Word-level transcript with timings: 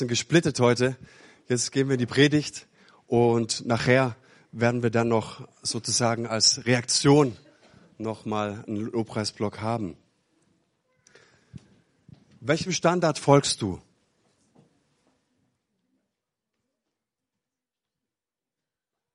sind 0.00 0.08
gesplittet 0.08 0.58
heute. 0.60 0.96
Jetzt 1.46 1.72
gehen 1.72 1.88
wir 1.88 1.94
in 1.94 1.98
die 1.98 2.06
Predigt 2.06 2.66
und 3.06 3.66
nachher 3.66 4.16
werden 4.50 4.82
wir 4.82 4.88
dann 4.88 5.08
noch 5.08 5.46
sozusagen 5.62 6.26
als 6.26 6.64
Reaktion 6.64 7.36
nochmal 7.98 8.64
einen 8.66 8.78
Lobpreisblock 8.78 9.60
haben. 9.60 9.98
Welchem 12.40 12.72
Standard 12.72 13.18
folgst 13.18 13.60
du? 13.60 13.78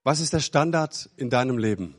Was 0.03 0.19
ist 0.19 0.33
der 0.33 0.39
Standard 0.39 1.09
in 1.17 1.31
deinem 1.31 1.57
Leben? 1.57 1.95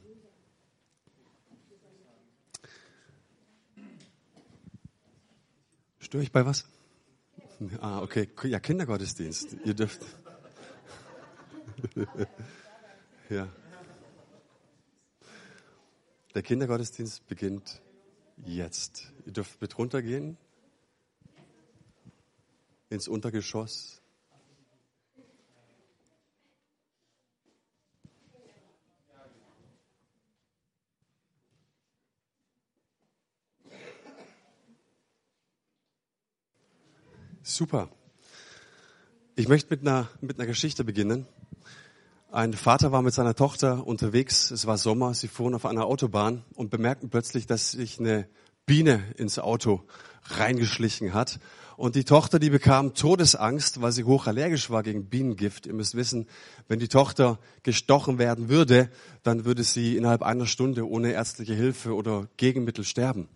Störe 5.99 6.23
ich 6.23 6.31
bei 6.31 6.47
was? 6.47 6.67
Ah, 7.81 8.03
okay. 8.03 8.29
Ja, 8.45 8.61
Kindergottesdienst. 8.61 9.57
Ihr 9.65 9.75
dürft. 9.75 10.03
ja. 13.31 13.49
Der 16.35 16.43
Kindergottesdienst 16.43 17.27
beginnt 17.27 17.81
jetzt. 18.45 19.11
Ihr 19.25 19.33
dürft 19.33 19.61
mit 19.61 19.79
runtergehen 19.79 20.37
ins 22.91 23.09
Untergeschoss. 23.09 24.03
Super. 37.49 37.89
Ich 39.37 39.47
möchte 39.47 39.71
mit 39.71 39.83
einer, 39.83 40.09
mit 40.21 40.37
einer 40.37 40.49
Geschichte 40.49 40.83
beginnen. 40.83 41.27
Ein 42.33 42.55
Vater 42.55 42.91
war 42.91 43.03
mit 43.03 43.15
seiner 43.15 43.37
Tochter 43.37 43.87
unterwegs, 43.87 44.51
es 44.51 44.67
war 44.67 44.77
Sommer, 44.77 45.15
sie 45.15 45.29
fuhren 45.29 45.55
auf 45.55 45.65
einer 45.65 45.85
Autobahn 45.85 46.43
und 46.55 46.71
bemerkten 46.71 47.09
plötzlich, 47.09 47.47
dass 47.47 47.71
sich 47.71 48.01
eine 48.01 48.29
Biene 48.67 49.01
ins 49.17 49.39
Auto 49.39 49.85
reingeschlichen 50.25 51.15
hat. 51.15 51.39
Und 51.77 51.95
die 51.95 52.03
Tochter, 52.03 52.41
die 52.41 52.51
bekam 52.51 52.95
Todesangst, 52.95 53.81
weil 53.81 53.93
sie 53.93 54.03
hochallergisch 54.03 54.69
war 54.71 54.83
gegen 54.83 55.09
Bienengift. 55.09 55.67
Ihr 55.67 55.75
müsst 55.75 55.95
wissen, 55.95 56.27
wenn 56.67 56.81
die 56.81 56.89
Tochter 56.89 57.39
gestochen 57.63 58.19
werden 58.19 58.49
würde, 58.49 58.91
dann 59.23 59.45
würde 59.45 59.63
sie 59.63 59.97
innerhalb 59.97 60.25
einer 60.25 60.47
Stunde 60.47 60.89
ohne 60.89 61.13
ärztliche 61.13 61.55
Hilfe 61.55 61.95
oder 61.95 62.29
Gegenmittel 62.39 62.83
sterben. 62.83 63.29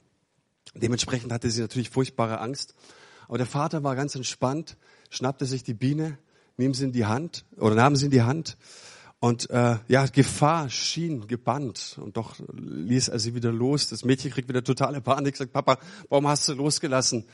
Dementsprechend 0.75 1.31
hatte 1.31 1.49
sie 1.49 1.61
natürlich 1.61 1.91
furchtbare 1.91 2.41
Angst. 2.41 2.75
Aber 3.31 3.39
der 3.39 3.47
Vater 3.47 3.85
war 3.85 3.95
ganz 3.95 4.17
entspannt, 4.17 4.77
schnappte 5.09 5.47
sich 5.47 5.63
die 5.63 5.73
Biene, 5.73 6.19
nahm 6.57 6.75
sie 6.75 6.87
in 6.87 6.91
die 6.91 7.07
Hand 7.07 7.45
oder 7.59 7.77
nahm 7.77 7.95
sie 7.95 8.07
in 8.07 8.11
die 8.11 8.23
Hand 8.23 8.57
und 9.21 9.49
äh, 9.51 9.79
ja, 9.87 10.07
Gefahr 10.07 10.69
schien 10.69 11.29
gebannt 11.29 11.97
und 12.03 12.17
doch 12.17 12.41
ließ 12.53 13.07
er 13.07 13.21
sie 13.21 13.37
wieder 13.37 13.53
los. 13.53 13.87
Das 13.87 14.05
Mädchen 14.05 14.33
kriegt 14.33 14.49
wieder 14.49 14.65
totale 14.65 15.01
Panik, 15.01 15.37
sagt, 15.37 15.53
Papa, 15.53 15.79
warum 16.09 16.27
hast 16.27 16.49
du 16.49 16.55
losgelassen? 16.55 17.21
Und 17.23 17.29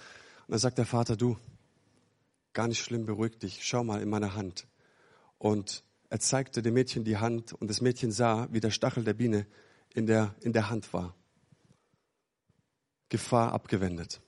dann 0.49 0.59
sagt 0.59 0.77
der 0.77 0.85
Vater, 0.85 1.17
du, 1.17 1.39
gar 2.53 2.69
nicht 2.69 2.85
schlimm, 2.85 3.07
beruhig 3.07 3.39
dich, 3.39 3.65
schau 3.65 3.83
mal 3.83 4.03
in 4.03 4.11
meine 4.11 4.35
Hand. 4.35 4.67
Und 5.39 5.83
er 6.11 6.21
zeigte 6.21 6.61
dem 6.61 6.75
Mädchen 6.75 7.05
die 7.05 7.17
Hand 7.17 7.55
und 7.55 7.71
das 7.71 7.81
Mädchen 7.81 8.13
sah, 8.13 8.49
wie 8.51 8.61
der 8.61 8.71
Stachel 8.71 9.03
der 9.03 9.15
Biene 9.15 9.47
in 9.95 10.05
der, 10.05 10.35
in 10.43 10.53
der 10.53 10.69
Hand 10.69 10.93
war. 10.93 11.15
Gefahr 13.09 13.55
abgewendet. 13.55 14.21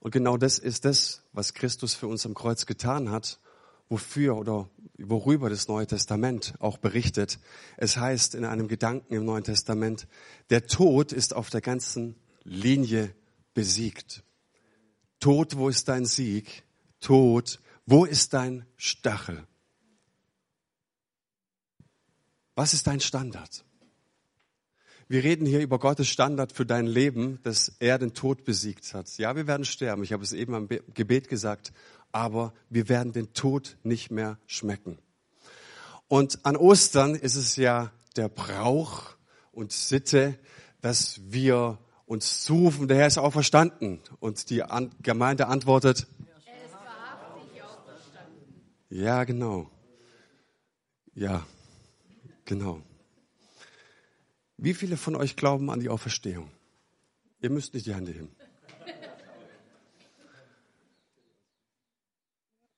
Und 0.00 0.12
genau 0.12 0.36
das 0.36 0.58
ist 0.58 0.84
das, 0.84 1.22
was 1.32 1.54
Christus 1.54 1.94
für 1.94 2.06
uns 2.08 2.24
am 2.26 2.34
Kreuz 2.34 2.66
getan 2.66 3.10
hat, 3.10 3.38
wofür 3.88 4.36
oder 4.36 4.70
worüber 4.98 5.50
das 5.50 5.68
Neue 5.68 5.86
Testament 5.86 6.54
auch 6.58 6.78
berichtet. 6.78 7.38
Es 7.76 7.96
heißt 7.96 8.34
in 8.34 8.44
einem 8.44 8.66
Gedanken 8.66 9.14
im 9.14 9.24
Neuen 9.24 9.44
Testament, 9.44 10.06
der 10.48 10.66
Tod 10.66 11.12
ist 11.12 11.34
auf 11.34 11.50
der 11.50 11.60
ganzen 11.60 12.16
Linie 12.44 13.14
besiegt. 13.52 14.22
Tod, 15.18 15.56
wo 15.56 15.68
ist 15.68 15.88
dein 15.88 16.06
Sieg? 16.06 16.64
Tod, 17.00 17.60
wo 17.84 18.04
ist 18.06 18.32
dein 18.32 18.64
Stachel? 18.76 19.46
Was 22.54 22.72
ist 22.72 22.86
dein 22.86 23.00
Standard? 23.00 23.64
Wir 25.10 25.24
reden 25.24 25.44
hier 25.44 25.58
über 25.58 25.80
Gottes 25.80 26.06
Standard 26.06 26.52
für 26.52 26.64
dein 26.64 26.86
Leben, 26.86 27.40
dass 27.42 27.72
er 27.80 27.98
den 27.98 28.14
Tod 28.14 28.44
besiegt 28.44 28.94
hat. 28.94 29.18
Ja, 29.18 29.34
wir 29.34 29.48
werden 29.48 29.64
sterben. 29.64 30.04
Ich 30.04 30.12
habe 30.12 30.22
es 30.22 30.32
eben 30.32 30.54
am 30.54 30.68
Gebet 30.94 31.28
gesagt. 31.28 31.72
Aber 32.12 32.54
wir 32.68 32.88
werden 32.88 33.12
den 33.12 33.32
Tod 33.32 33.76
nicht 33.82 34.12
mehr 34.12 34.38
schmecken. 34.46 34.98
Und 36.06 36.46
an 36.46 36.56
Ostern 36.56 37.16
ist 37.16 37.34
es 37.34 37.56
ja 37.56 37.90
der 38.14 38.28
Brauch 38.28 39.16
und 39.50 39.72
Sitte, 39.72 40.38
dass 40.80 41.20
wir 41.24 41.78
uns 42.06 42.44
zurufen, 42.44 42.86
der 42.86 42.98
Herr 42.98 43.08
ist 43.08 43.18
auferstanden. 43.18 43.98
Und 44.20 44.48
die 44.48 44.62
Gemeinde 45.02 45.48
antwortet, 45.48 46.06
ja, 48.90 49.24
genau. 49.24 49.68
Ja, 51.14 51.44
genau. 52.44 52.80
Wie 54.62 54.74
viele 54.74 54.98
von 54.98 55.16
euch 55.16 55.36
glauben 55.36 55.70
an 55.70 55.80
die 55.80 55.88
Auferstehung? 55.88 56.50
Ihr 57.40 57.48
müsst 57.48 57.72
nicht 57.72 57.86
die 57.86 57.94
Hände 57.94 58.12
heben. 58.12 58.36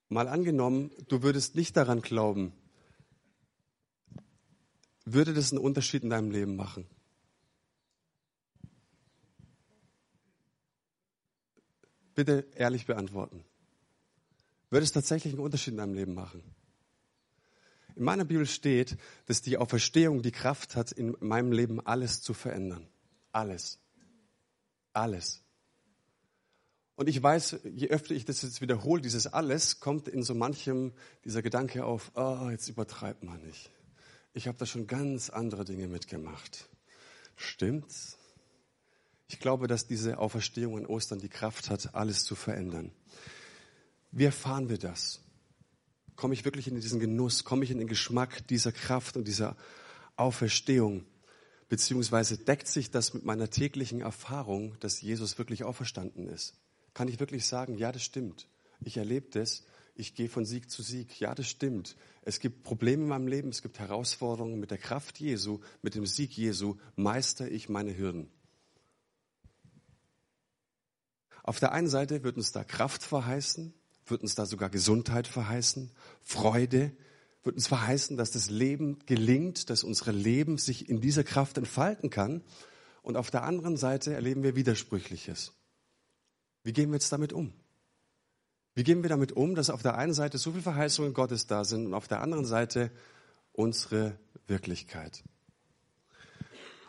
Mal 0.09 0.29
angenommen, 0.29 0.93
du 1.09 1.25
würdest 1.25 1.57
nicht 1.57 1.77
daran 1.77 2.01
glauben, 2.01 2.53
würde 5.05 5.35
das 5.35 5.51
einen 5.51 5.61
Unterschied 5.61 6.05
in 6.05 6.11
deinem 6.11 6.31
Leben 6.31 6.55
machen? 6.55 6.87
Bitte 12.15 12.47
ehrlich 12.55 12.87
beantworten. 12.87 13.45
Würde 14.71 14.85
es 14.85 14.93
tatsächlich 14.93 15.33
einen 15.33 15.43
Unterschied 15.43 15.73
in 15.73 15.79
deinem 15.79 15.95
Leben 15.95 16.15
machen? 16.15 16.45
In 18.03 18.07
meiner 18.07 18.25
Bibel 18.25 18.47
steht, 18.47 18.97
dass 19.27 19.43
die 19.43 19.59
Auferstehung 19.59 20.23
die 20.23 20.33
Kraft 20.33 20.75
hat, 20.75 20.91
in 20.91 21.17
meinem 21.21 21.53
Leben 21.53 21.79
alles 21.79 22.21
zu 22.21 22.35
verändern. 22.35 22.89
Alles. 23.31 23.79
Alles. 24.93 25.45
Und 26.97 27.09
ich 27.09 27.23
weiß, 27.23 27.61
je 27.63 27.91
öfter 27.91 28.17
ich 28.17 28.25
das 28.25 28.43
jetzt 28.43 28.61
wiederhole, 28.61 29.03
dieses 29.03 29.29
alles, 29.29 29.79
kommt 29.79 30.09
in 30.09 30.25
so 30.25 30.35
manchem 30.35 30.93
dieser 31.25 31.43
Gedanke 31.43 31.85
auf, 31.85 32.11
oh, 32.17 32.49
jetzt 32.51 32.69
übertreibt 32.69 33.23
man 33.23 33.41
nicht. 33.43 33.71
Ich 34.33 34.49
habe 34.49 34.59
da 34.59 34.67
schon 34.67 34.89
ganz 34.89 35.31
andere 35.31 35.65
Dinge 35.65 35.87
mitgemacht. 35.87 36.69
Stimmt's? 37.37 38.19
Ich 39.29 39.39
glaube, 39.39 39.69
dass 39.69 39.87
diese 39.87 40.19
Auferstehung 40.19 40.77
an 40.77 40.87
Ostern 40.87 41.21
die 41.21 41.29
Kraft 41.29 41.71
hat, 41.71 41.95
alles 41.95 42.25
zu 42.25 42.35
verändern. 42.35 42.91
Wie 44.11 44.25
erfahren 44.25 44.69
wir 44.69 44.79
das? 44.79 45.22
Komme 46.17 46.35
ich 46.35 46.45
wirklich 46.45 46.69
in 46.69 46.75
diesen 46.75 47.01
Genuss? 47.01 47.45
Komme 47.45 47.65
ich 47.65 47.71
in 47.71 47.79
den 47.79 47.89
Geschmack 47.89 48.47
dieser 48.49 48.73
Kraft 48.73 49.17
und 49.17 49.27
dieser 49.27 49.57
Auferstehung? 50.17 51.05
Beziehungsweise 51.69 52.37
deckt 52.37 52.69
sich 52.69 52.91
das 52.91 53.15
mit 53.15 53.25
meiner 53.25 53.49
täglichen 53.49 54.03
Erfahrung, 54.03 54.79
dass 54.81 55.01
Jesus 55.01 55.39
wirklich 55.39 55.65
auferstanden 55.65 56.29
ist? 56.29 56.55
Kann 56.95 57.09
ich 57.09 57.19
wirklich 57.19 57.47
sagen, 57.47 57.77
ja, 57.77 57.93
das 57.93 58.03
stimmt. 58.03 58.47
Ich 58.81 58.97
erlebe 58.97 59.31
das. 59.31 59.65
Ich 59.95 60.15
gehe 60.15 60.29
von 60.29 60.45
Sieg 60.45 60.71
zu 60.71 60.83
Sieg. 60.83 61.19
Ja, 61.21 61.35
das 61.35 61.49
stimmt. 61.49 61.97
Es 62.23 62.41
gibt 62.41 62.63
Probleme 62.63 63.03
in 63.03 63.09
meinem 63.09 63.27
Leben. 63.27 63.49
Es 63.49 63.63
gibt 63.63 63.79
Herausforderungen. 63.79 64.61
Mit 64.61 64.71
der 64.71 64.79
Kraft 64.79 65.19
Jesu, 65.19 65.61
mit 65.81 65.95
dem 65.95 66.07
Sieg 66.07 66.37
Jesu 66.37 66.77
meister 66.97 67.51
ich 67.51 67.69
meine 67.69 67.97
Hürden. 67.97 68.31
Auf 71.43 71.59
der 71.59 71.73
einen 71.73 71.89
Seite 71.89 72.23
wird 72.23 72.37
uns 72.37 72.53
da 72.53 72.65
Kraft 72.65 73.03
verheißen 73.03 73.75
wird 74.07 74.23
uns 74.23 74.35
da 74.35 74.47
sogar 74.47 74.71
Gesundheit 74.71 75.27
verheißen, 75.27 75.91
Freude, 76.21 76.93
wird 77.45 77.57
uns 77.57 77.67
verheißen, 77.67 78.17
dass 78.17 78.31
das 78.31 78.51
Leben 78.51 78.99
gelingt, 79.07 79.71
dass 79.71 79.85
unsere 79.85 80.13
Leben 80.13 80.59
sich 80.59 80.89
in 80.89 81.01
dieser 81.01 81.25
Kraft 81.25 81.59
entfalten 81.59 82.11
kann. 82.11 82.43
Und 83.03 83.17
auf 83.17 83.31
der 83.31 83.43
anderen 83.43 83.77
Seite 83.77 84.15
erleben 84.15 84.43
wir 84.43 84.55
Widersprüchliches. 84.55 85.53
Wie 86.63 86.73
gehen 86.73 86.91
wir 86.91 86.97
jetzt 86.97 87.13
damit 87.13 87.33
um? 87.33 87.53
Wie 88.75 88.85
gehen 88.85 89.03
wir 89.03 89.11
damit 89.11 89.33
um, 89.33 89.55
dass 89.55 89.71
auf 89.71 89.83
der 89.83 89.99
einen 89.99 90.15
Seite 90.15 90.39
so 90.39 90.53
viele 90.53 90.63
Verheißungen 90.63 91.13
Gottes 91.13 91.47
da 91.47 91.65
sind 91.65 91.87
und 91.87 91.95
auf 91.95 92.09
der 92.09 92.21
anderen 92.21 92.45
Seite 92.45 92.91
unsere 93.53 94.17
Wirklichkeit? 94.47 95.23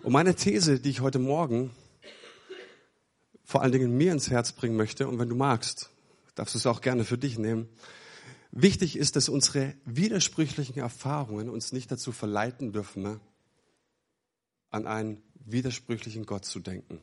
Und 0.04 0.14
meine 0.14 0.36
These, 0.36 0.80
die 0.80 0.90
ich 0.90 1.02
heute 1.02 1.20
Morgen 1.20 1.72
vor 3.44 3.62
allen 3.62 3.72
Dingen 3.72 3.98
mir 3.98 4.12
ins 4.12 4.30
Herz 4.30 4.52
bringen 4.52 4.76
möchte, 4.76 5.08
und 5.08 5.20
wenn 5.20 5.30
du 5.30 5.36
magst, 5.36 5.90
darfst 6.36 6.56
du 6.56 6.60
es 6.60 6.66
auch 6.66 6.82
gerne 6.82 7.06
für 7.06 7.18
dich 7.18 7.38
nehmen. 7.38 7.70
Wichtig 8.52 8.98
ist, 8.98 9.16
dass 9.16 9.30
unsere 9.30 9.74
widersprüchlichen 9.86 10.78
Erfahrungen 10.78 11.50
uns 11.50 11.72
nicht 11.72 11.92
dazu 11.92 12.12
verleiten 12.12 12.72
dürfen, 12.72 13.04
ne, 13.04 13.20
an 14.70 14.88
einen 14.88 15.24
widersprüchlichen 15.46 16.26
Gott 16.26 16.46
zu 16.46 16.60
denken. 16.60 17.02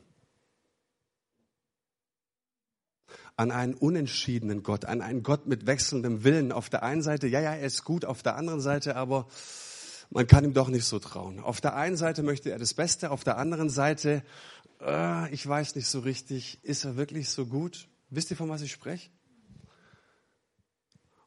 an 3.37 3.51
einen 3.51 3.73
unentschiedenen 3.73 4.61
Gott, 4.61 4.85
an 4.85 5.01
einen 5.01 5.23
Gott 5.23 5.47
mit 5.47 5.65
wechselndem 5.65 6.23
Willen. 6.23 6.51
Auf 6.51 6.69
der 6.69 6.83
einen 6.83 7.01
Seite, 7.01 7.27
ja, 7.27 7.39
ja, 7.39 7.53
er 7.53 7.65
ist 7.65 7.83
gut, 7.83 8.05
auf 8.05 8.21
der 8.21 8.35
anderen 8.35 8.61
Seite 8.61 8.95
aber, 8.95 9.27
man 10.09 10.27
kann 10.27 10.43
ihm 10.43 10.53
doch 10.53 10.67
nicht 10.67 10.85
so 10.85 10.99
trauen. 10.99 11.39
Auf 11.39 11.61
der 11.61 11.75
einen 11.75 11.97
Seite 11.97 12.21
möchte 12.23 12.51
er 12.51 12.59
das 12.59 12.73
Beste, 12.73 13.11
auf 13.11 13.23
der 13.23 13.37
anderen 13.37 13.69
Seite, 13.69 14.23
äh, 14.79 15.33
ich 15.33 15.47
weiß 15.47 15.75
nicht 15.75 15.87
so 15.87 15.99
richtig, 15.99 16.59
ist 16.63 16.85
er 16.85 16.97
wirklich 16.97 17.29
so 17.29 17.45
gut? 17.45 17.87
Wisst 18.09 18.29
ihr, 18.31 18.37
von 18.37 18.49
was 18.49 18.61
ich 18.61 18.71
spreche? 18.71 19.09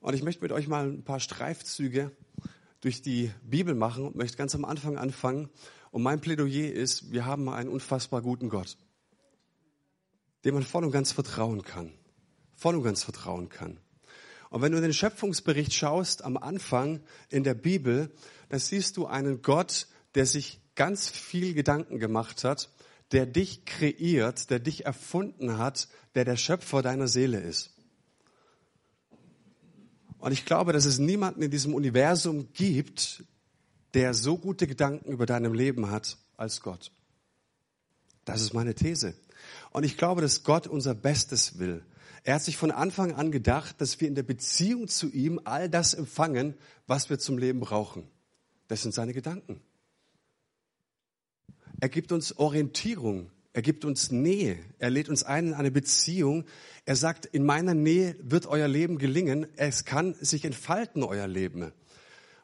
Und 0.05 0.12
ich 0.12 0.23
möchte 0.23 0.43
mit 0.43 0.53
euch 0.53 0.69
mal 0.69 0.87
ein 0.87 1.03
paar 1.03 1.19
Streifzüge 1.19 2.12
durch 2.83 3.01
die 3.01 3.33
Bibel 3.43 3.75
machen 3.75 4.06
und 4.06 4.17
möchte 4.17 4.37
ganz 4.37 4.55
am 4.55 4.67
Anfang 4.67 4.99
anfangen. 4.99 5.49
Und 5.93 6.03
mein 6.03 6.21
Plädoyer 6.21 6.71
ist, 6.71 7.11
wir 7.11 7.25
haben 7.25 7.49
einen 7.49 7.71
unfassbar 7.71 8.21
guten 8.21 8.51
Gott, 8.51 8.77
dem 10.45 10.53
man 10.53 10.62
voll 10.62 10.85
und 10.85 10.91
ganz 10.91 11.11
vertrauen 11.11 11.62
kann. 11.62 11.91
Voll 12.55 12.75
und 12.75 12.83
ganz 12.83 13.03
vertrauen 13.03 13.49
kann. 13.49 13.81
Und 14.51 14.61
wenn 14.61 14.73
du 14.73 14.77
in 14.77 14.83
den 14.83 14.93
Schöpfungsbericht 14.93 15.73
schaust 15.73 16.23
am 16.23 16.37
Anfang 16.37 17.00
in 17.31 17.43
der 17.43 17.55
Bibel, 17.55 18.12
dann 18.50 18.61
siehst 18.61 18.99
du 18.99 19.07
einen 19.07 19.41
Gott, 19.41 19.89
der 20.17 20.27
sich 20.27 20.61
ganz 20.75 21.09
viel 21.09 21.55
Gedanken 21.55 21.99
gemacht 21.99 22.45
hat, 22.45 22.69
der 23.12 23.25
dich 23.25 23.65
kreiert, 23.65 24.50
der 24.50 24.59
dich 24.59 24.85
erfunden 24.85 25.57
hat, 25.57 25.89
der 26.15 26.27
der 26.27 26.37
Schöpfer 26.37 26.83
deiner 26.83 27.09
Seele 27.09 27.41
ist. 27.41 27.74
Und 30.25 30.32
ich 30.32 30.47
glaube, 30.47 30.73
dass 30.73 30.87
es 30.87 30.99
niemanden 30.99 31.43
in 31.43 31.50
diesem 31.50 31.75
Universum 31.75 32.50
gibt, 32.55 33.25
der 33.93 34.15
so 34.15 34.38
gute 34.38 34.67
Gedanken 34.67 35.12
über 35.12 35.26
deinem 35.26 35.53
Leben 35.53 35.91
hat 35.91 36.17
als 36.38 36.62
Gott. 36.62 36.91
Das 38.25 38.41
ist 38.41 38.55
meine 38.55 38.75
These. 38.75 39.12
Und 39.71 39.85
ich 39.85 39.99
glaube, 39.99 40.23
dass 40.23 40.43
Gott 40.43 40.67
unser 40.67 40.94
Bestes 40.94 41.59
will. 41.59 41.85
Er 42.23 42.37
hat 42.37 42.43
sich 42.43 42.56
von 42.56 42.71
Anfang 42.71 43.12
an 43.12 43.32
gedacht, 43.32 43.82
dass 43.82 44.00
wir 44.00 44.09
in 44.09 44.15
der 44.15 44.23
Beziehung 44.23 44.88
zu 44.88 45.11
ihm 45.11 45.43
all 45.44 45.69
das 45.69 45.93
empfangen, 45.93 46.55
was 46.87 47.11
wir 47.11 47.19
zum 47.19 47.37
Leben 47.37 47.61
brauchen. 47.61 48.09
Das 48.67 48.81
sind 48.81 48.94
seine 48.94 49.12
Gedanken. 49.12 49.61
Er 51.81 51.91
gibt 51.91 52.12
uns 52.12 52.38
Orientierung. 52.38 53.31
Er 53.55 53.62
gibt 53.62 53.85
uns 53.85 54.11
Nähe. 54.11 54.59
Er 54.81 54.91
lädt 54.91 55.09
uns 55.09 55.23
ein 55.23 55.47
in 55.47 55.55
eine 55.55 55.71
Beziehung. 55.71 56.45
Er 56.87 56.97
sagt, 56.97 57.25
in 57.25 57.47
meiner 57.47 57.73
Nähe 57.73 58.17
wird 58.21 58.47
euer 58.47 58.67
Leben 58.67 58.99
gelingen. 58.99 59.47
Es 59.56 59.85
kann 59.85 60.15
sich 60.15 60.45
entfalten, 60.45 61.05
euer 61.05 61.29
Leben. 61.29 61.73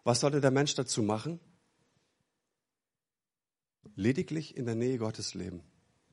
Was 0.04 0.20
sollte 0.20 0.40
der 0.40 0.52
Mensch 0.52 0.76
dazu 0.76 1.02
machen? 1.02 1.40
Lediglich 3.96 4.56
in 4.56 4.66
der 4.66 4.76
Nähe 4.76 4.98
Gottes 4.98 5.34
leben. 5.34 5.64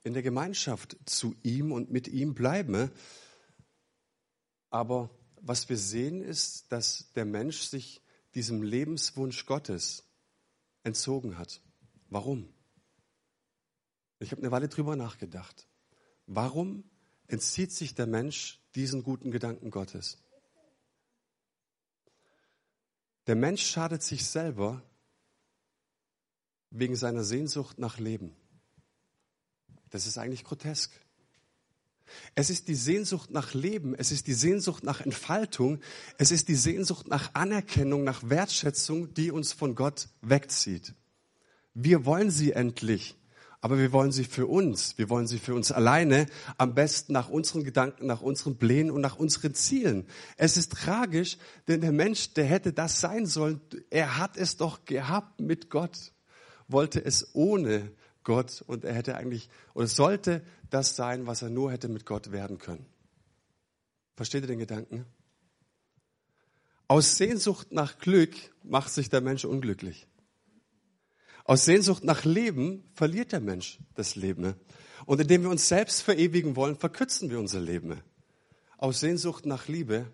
In 0.03 0.13
der 0.13 0.23
Gemeinschaft 0.23 0.97
zu 1.05 1.35
ihm 1.43 1.71
und 1.71 1.91
mit 1.91 2.07
ihm 2.07 2.33
bleiben. 2.33 2.89
Aber 4.71 5.11
was 5.39 5.69
wir 5.69 5.77
sehen 5.77 6.23
ist, 6.23 6.71
dass 6.71 7.13
der 7.13 7.25
Mensch 7.25 7.61
sich 7.61 8.01
diesem 8.33 8.63
Lebenswunsch 8.63 9.45
Gottes 9.45 10.03
entzogen 10.81 11.37
hat. 11.37 11.61
Warum? 12.09 12.51
Ich 14.19 14.31
habe 14.31 14.41
eine 14.41 14.51
Weile 14.51 14.67
drüber 14.67 14.95
nachgedacht. 14.95 15.67
Warum 16.25 16.83
entzieht 17.27 17.71
sich 17.71 17.95
der 17.95 18.07
Mensch 18.07 18.59
diesen 18.75 19.03
guten 19.03 19.31
Gedanken 19.31 19.69
Gottes? 19.69 20.17
Der 23.27 23.35
Mensch 23.35 23.65
schadet 23.65 24.01
sich 24.01 24.25
selber 24.25 24.81
wegen 26.69 26.95
seiner 26.95 27.23
Sehnsucht 27.23 27.77
nach 27.77 27.99
Leben. 27.99 28.35
Das 29.89 30.07
ist 30.07 30.17
eigentlich 30.17 30.43
grotesk. 30.43 30.91
Es 32.35 32.49
ist 32.49 32.69
die 32.69 32.75
Sehnsucht 32.75 33.31
nach 33.31 33.53
Leben, 33.53 33.93
es 33.93 34.11
ist 34.11 34.27
die 34.27 34.33
Sehnsucht 34.33 34.83
nach 34.83 35.01
Entfaltung, 35.01 35.81
es 36.17 36.31
ist 36.31 36.47
die 36.47 36.55
Sehnsucht 36.55 37.07
nach 37.07 37.35
Anerkennung, 37.35 38.05
nach 38.05 38.29
Wertschätzung, 38.29 39.13
die 39.13 39.29
uns 39.29 39.51
von 39.51 39.75
Gott 39.75 40.07
wegzieht. 40.21 40.93
Wir 41.73 42.05
wollen 42.05 42.31
sie 42.31 42.53
endlich 42.53 43.17
aber 43.67 43.79
wir 43.79 43.91
wollen 43.91 44.13
sie 44.13 44.23
für 44.23 44.47
uns, 44.47 44.97
wir 44.97 45.09
wollen 45.09 45.27
sie 45.27 45.39
für 45.39 45.53
uns 45.53 45.73
alleine, 45.73 46.27
am 46.57 46.73
besten 46.73 47.11
nach 47.11 47.27
unseren 47.27 47.65
Gedanken, 47.65 48.05
nach 48.05 48.21
unseren 48.21 48.55
Plänen 48.55 48.91
und 48.91 49.01
nach 49.01 49.17
unseren 49.17 49.53
Zielen. 49.55 50.07
Es 50.37 50.55
ist 50.55 50.71
tragisch, 50.71 51.37
denn 51.67 51.81
der 51.81 51.91
Mensch, 51.91 52.33
der 52.33 52.45
hätte 52.45 52.71
das 52.71 53.01
sein 53.01 53.25
sollen, 53.25 53.59
er 53.89 54.19
hat 54.19 54.37
es 54.37 54.55
doch 54.55 54.85
gehabt 54.85 55.41
mit 55.41 55.69
Gott, 55.69 56.13
wollte 56.69 57.03
es 57.03 57.35
ohne 57.35 57.91
Gott 58.23 58.63
und 58.65 58.85
er 58.85 58.93
hätte 58.93 59.17
eigentlich, 59.17 59.49
oder 59.73 59.87
sollte 59.87 60.45
das 60.69 60.95
sein, 60.95 61.27
was 61.27 61.41
er 61.41 61.49
nur 61.49 61.69
hätte 61.69 61.89
mit 61.89 62.05
Gott 62.05 62.31
werden 62.31 62.59
können. 62.59 62.85
Versteht 64.15 64.43
ihr 64.43 64.47
den 64.47 64.59
Gedanken? 64.59 65.05
Aus 66.87 67.17
Sehnsucht 67.17 67.73
nach 67.73 67.99
Glück 67.99 68.33
macht 68.63 68.91
sich 68.91 69.09
der 69.09 69.19
Mensch 69.19 69.43
unglücklich. 69.43 70.06
Aus 71.47 71.63
Sehnsucht 71.63 72.03
nach 72.03 72.25
Leben 72.25 72.83
verliert 72.93 73.31
der 73.31 73.39
Mensch 73.39 73.79
das 73.95 74.17
Leben. 74.17 74.55
Und 75.05 75.21
indem 75.21 75.43
wir 75.43 75.49
uns 75.49 75.69
selbst 75.69 76.01
verewigen 76.01 76.57
wollen, 76.57 76.75
verkürzen 76.75 77.29
wir 77.29 77.39
unser 77.39 77.61
Leben. 77.61 78.01
Aus 78.77 78.99
Sehnsucht 78.99 79.45
nach 79.45 79.69
Liebe 79.69 80.11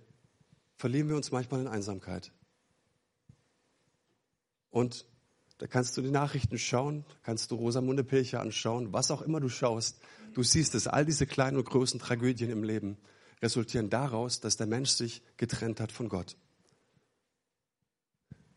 verlieren 0.77 1.09
wir 1.09 1.15
uns 1.15 1.31
manchmal 1.31 1.61
in 1.61 1.67
Einsamkeit. 1.67 2.31
Und 4.69 5.07
da 5.57 5.65
kannst 5.65 5.97
du 5.97 6.03
die 6.03 6.11
Nachrichten 6.11 6.59
schauen, 6.59 7.03
kannst 7.23 7.49
du 7.49 7.55
Rosamunde 7.55 8.03
Pilcher 8.03 8.39
anschauen, 8.39 8.93
was 8.93 9.09
auch 9.09 9.23
immer 9.23 9.39
du 9.39 9.49
schaust. 9.49 9.99
Du 10.35 10.43
siehst 10.43 10.75
es, 10.75 10.85
all 10.85 11.03
diese 11.03 11.25
kleinen 11.25 11.57
und 11.57 11.65
großen 11.65 11.99
Tragödien 11.99 12.51
im 12.51 12.63
Leben 12.63 12.97
resultieren 13.41 13.89
daraus, 13.89 14.39
dass 14.39 14.55
der 14.55 14.67
Mensch 14.67 14.91
sich 14.91 15.23
getrennt 15.37 15.79
hat 15.79 15.91
von 15.91 16.09
Gott. 16.09 16.37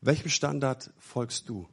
Welchem 0.02 0.29
Standard 0.29 0.93
folgst 0.99 1.49
du? 1.49 1.67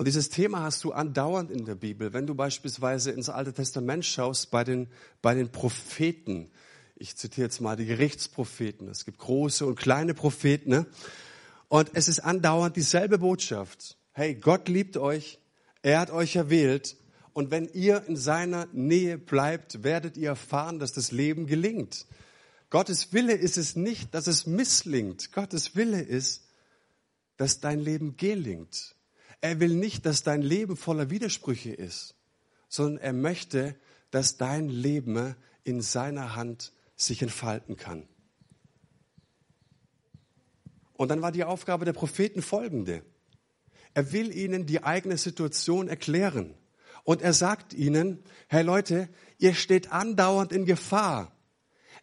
Und 0.00 0.06
dieses 0.06 0.30
Thema 0.30 0.62
hast 0.62 0.82
du 0.84 0.92
andauernd 0.92 1.50
in 1.50 1.66
der 1.66 1.74
Bibel. 1.74 2.14
Wenn 2.14 2.26
du 2.26 2.34
beispielsweise 2.34 3.10
ins 3.10 3.28
Alte 3.28 3.52
Testament 3.52 4.02
schaust, 4.06 4.50
bei 4.50 4.64
den, 4.64 4.88
bei 5.20 5.34
den 5.34 5.52
Propheten, 5.52 6.50
ich 6.96 7.16
zitiere 7.16 7.48
jetzt 7.48 7.60
mal 7.60 7.76
die 7.76 7.84
Gerichtspropheten, 7.84 8.88
es 8.88 9.04
gibt 9.04 9.18
große 9.18 9.66
und 9.66 9.74
kleine 9.78 10.14
Propheten, 10.14 10.70
ne? 10.70 10.86
und 11.68 11.90
es 11.92 12.08
ist 12.08 12.20
andauernd 12.20 12.76
dieselbe 12.76 13.18
Botschaft. 13.18 13.98
Hey, 14.12 14.36
Gott 14.36 14.70
liebt 14.70 14.96
euch, 14.96 15.38
er 15.82 16.00
hat 16.00 16.10
euch 16.10 16.34
erwählt, 16.34 16.96
und 17.34 17.50
wenn 17.50 17.68
ihr 17.68 18.02
in 18.06 18.16
seiner 18.16 18.68
Nähe 18.72 19.18
bleibt, 19.18 19.82
werdet 19.82 20.16
ihr 20.16 20.30
erfahren, 20.30 20.78
dass 20.78 20.94
das 20.94 21.12
Leben 21.12 21.46
gelingt. 21.46 22.06
Gottes 22.70 23.12
Wille 23.12 23.34
ist 23.34 23.58
es 23.58 23.76
nicht, 23.76 24.14
dass 24.14 24.28
es 24.28 24.46
misslingt. 24.46 25.30
Gottes 25.32 25.76
Wille 25.76 26.00
ist, 26.00 26.44
dass 27.36 27.60
dein 27.60 27.80
Leben 27.80 28.16
gelingt. 28.16 28.94
Er 29.40 29.60
will 29.60 29.74
nicht, 29.74 30.04
dass 30.06 30.22
dein 30.22 30.42
Leben 30.42 30.76
voller 30.76 31.10
Widersprüche 31.10 31.72
ist, 31.72 32.14
sondern 32.68 33.02
er 33.02 33.12
möchte, 33.12 33.74
dass 34.10 34.36
dein 34.36 34.68
Leben 34.68 35.34
in 35.64 35.80
seiner 35.80 36.34
Hand 36.36 36.72
sich 36.96 37.22
entfalten 37.22 37.76
kann. 37.76 38.06
Und 40.94 41.08
dann 41.08 41.22
war 41.22 41.32
die 41.32 41.44
Aufgabe 41.44 41.86
der 41.86 41.94
Propheten 41.94 42.42
folgende. 42.42 43.02
Er 43.94 44.12
will 44.12 44.36
ihnen 44.36 44.66
die 44.66 44.84
eigene 44.84 45.16
Situation 45.16 45.88
erklären. 45.88 46.54
Und 47.04 47.22
er 47.22 47.32
sagt 47.32 47.72
ihnen, 47.72 48.22
hey 48.48 48.62
Leute, 48.62 49.08
ihr 49.38 49.54
steht 49.54 49.90
andauernd 49.90 50.52
in 50.52 50.66
Gefahr. 50.66 51.34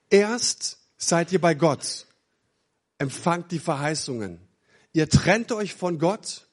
Erst 0.10 0.80
seid 0.98 1.32
ihr 1.32 1.40
bei 1.40 1.54
Gott, 1.54 2.08
empfangt 2.98 3.52
die 3.52 3.60
Verheißungen. 3.60 4.40
Ihr 4.94 5.08
trennt 5.08 5.52
euch 5.52 5.76
von 5.76 6.00
Gott 6.00 6.47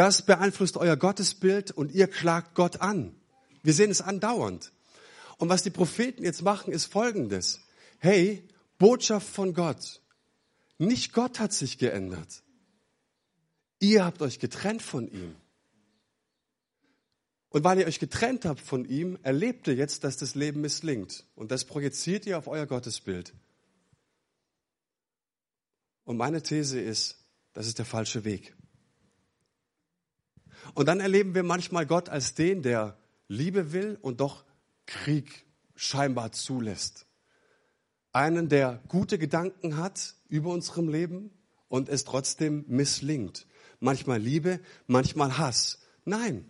das 0.00 0.22
beeinflusst 0.22 0.78
euer 0.78 0.96
Gottesbild 0.96 1.72
und 1.72 1.92
ihr 1.92 2.08
klagt 2.08 2.54
Gott 2.54 2.80
an. 2.80 3.14
Wir 3.62 3.74
sehen 3.74 3.90
es 3.90 4.00
andauernd. 4.00 4.72
Und 5.36 5.50
was 5.50 5.62
die 5.62 5.68
Propheten 5.68 6.24
jetzt 6.24 6.40
machen, 6.40 6.72
ist 6.72 6.86
Folgendes. 6.86 7.60
Hey, 7.98 8.48
Botschaft 8.78 9.28
von 9.28 9.52
Gott. 9.52 10.00
Nicht 10.78 11.12
Gott 11.12 11.38
hat 11.38 11.52
sich 11.52 11.76
geändert. 11.76 12.42
Ihr 13.78 14.02
habt 14.02 14.22
euch 14.22 14.38
getrennt 14.38 14.80
von 14.80 15.06
ihm. 15.06 15.36
Und 17.50 17.62
weil 17.64 17.80
ihr 17.80 17.86
euch 17.86 17.98
getrennt 17.98 18.46
habt 18.46 18.60
von 18.60 18.86
ihm, 18.86 19.18
erlebt 19.22 19.68
ihr 19.68 19.74
jetzt, 19.74 20.02
dass 20.04 20.16
das 20.16 20.34
Leben 20.34 20.62
misslingt. 20.62 21.26
Und 21.34 21.50
das 21.50 21.66
projiziert 21.66 22.24
ihr 22.24 22.38
auf 22.38 22.48
euer 22.48 22.64
Gottesbild. 22.64 23.34
Und 26.04 26.16
meine 26.16 26.42
These 26.42 26.80
ist, 26.80 27.18
das 27.52 27.66
ist 27.66 27.78
der 27.78 27.84
falsche 27.84 28.24
Weg. 28.24 28.56
Und 30.74 30.86
dann 30.86 31.00
erleben 31.00 31.34
wir 31.34 31.42
manchmal 31.42 31.86
Gott 31.86 32.08
als 32.08 32.34
den, 32.34 32.62
der 32.62 32.96
Liebe 33.28 33.72
will 33.72 33.98
und 34.02 34.20
doch 34.20 34.44
Krieg 34.86 35.46
scheinbar 35.74 36.32
zulässt. 36.32 37.06
Einen, 38.12 38.48
der 38.48 38.82
gute 38.88 39.18
Gedanken 39.18 39.76
hat 39.76 40.14
über 40.28 40.50
unserem 40.50 40.88
Leben 40.88 41.30
und 41.68 41.88
es 41.88 42.04
trotzdem 42.04 42.64
misslingt. 42.66 43.46
Manchmal 43.78 44.20
Liebe, 44.20 44.60
manchmal 44.86 45.38
Hass. 45.38 45.78
Nein, 46.04 46.44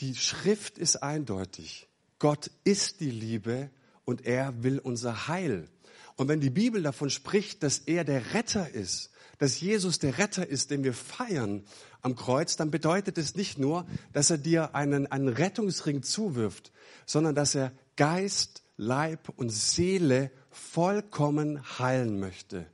die 0.00 0.14
Schrift 0.14 0.78
ist 0.78 0.96
eindeutig. 0.96 1.88
Gott 2.18 2.50
ist 2.64 3.00
die 3.00 3.10
Liebe 3.10 3.70
und 4.04 4.24
er 4.24 4.62
will 4.62 4.78
unser 4.78 5.28
Heil. 5.28 5.68
Und 6.16 6.28
wenn 6.28 6.40
die 6.40 6.50
Bibel 6.50 6.82
davon 6.82 7.10
spricht, 7.10 7.62
dass 7.62 7.78
er 7.78 8.04
der 8.04 8.34
Retter 8.34 8.70
ist, 8.70 9.10
dass 9.38 9.60
Jesus 9.60 9.98
der 9.98 10.18
Retter 10.18 10.46
ist, 10.46 10.70
den 10.70 10.84
wir 10.84 10.94
feiern 10.94 11.64
am 12.02 12.14
Kreuz, 12.14 12.56
dann 12.56 12.70
bedeutet 12.70 13.18
es 13.18 13.34
nicht 13.34 13.58
nur, 13.58 13.86
dass 14.12 14.30
er 14.30 14.38
dir 14.38 14.74
einen, 14.74 15.06
einen 15.06 15.28
Rettungsring 15.28 16.02
zuwirft, 16.02 16.72
sondern 17.06 17.34
dass 17.34 17.54
er 17.54 17.72
Geist, 17.96 18.62
Leib 18.76 19.28
und 19.36 19.50
Seele 19.50 20.30
vollkommen 20.50 21.78
heilen 21.78 22.18
möchte. 22.18 22.66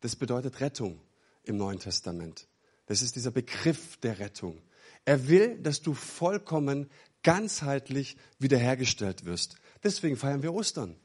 Das 0.00 0.16
bedeutet 0.16 0.60
Rettung 0.60 1.00
im 1.44 1.56
Neuen 1.56 1.78
Testament. 1.78 2.46
Das 2.86 3.02
ist 3.02 3.16
dieser 3.16 3.30
Begriff 3.30 3.96
der 3.98 4.18
Rettung. 4.18 4.60
Er 5.04 5.28
will, 5.28 5.58
dass 5.58 5.82
du 5.82 5.94
vollkommen 5.94 6.90
ganzheitlich 7.22 8.16
wiederhergestellt 8.38 9.24
wirst. 9.24 9.56
Deswegen 9.82 10.16
feiern 10.16 10.42
wir 10.42 10.52
Ostern. 10.52 10.96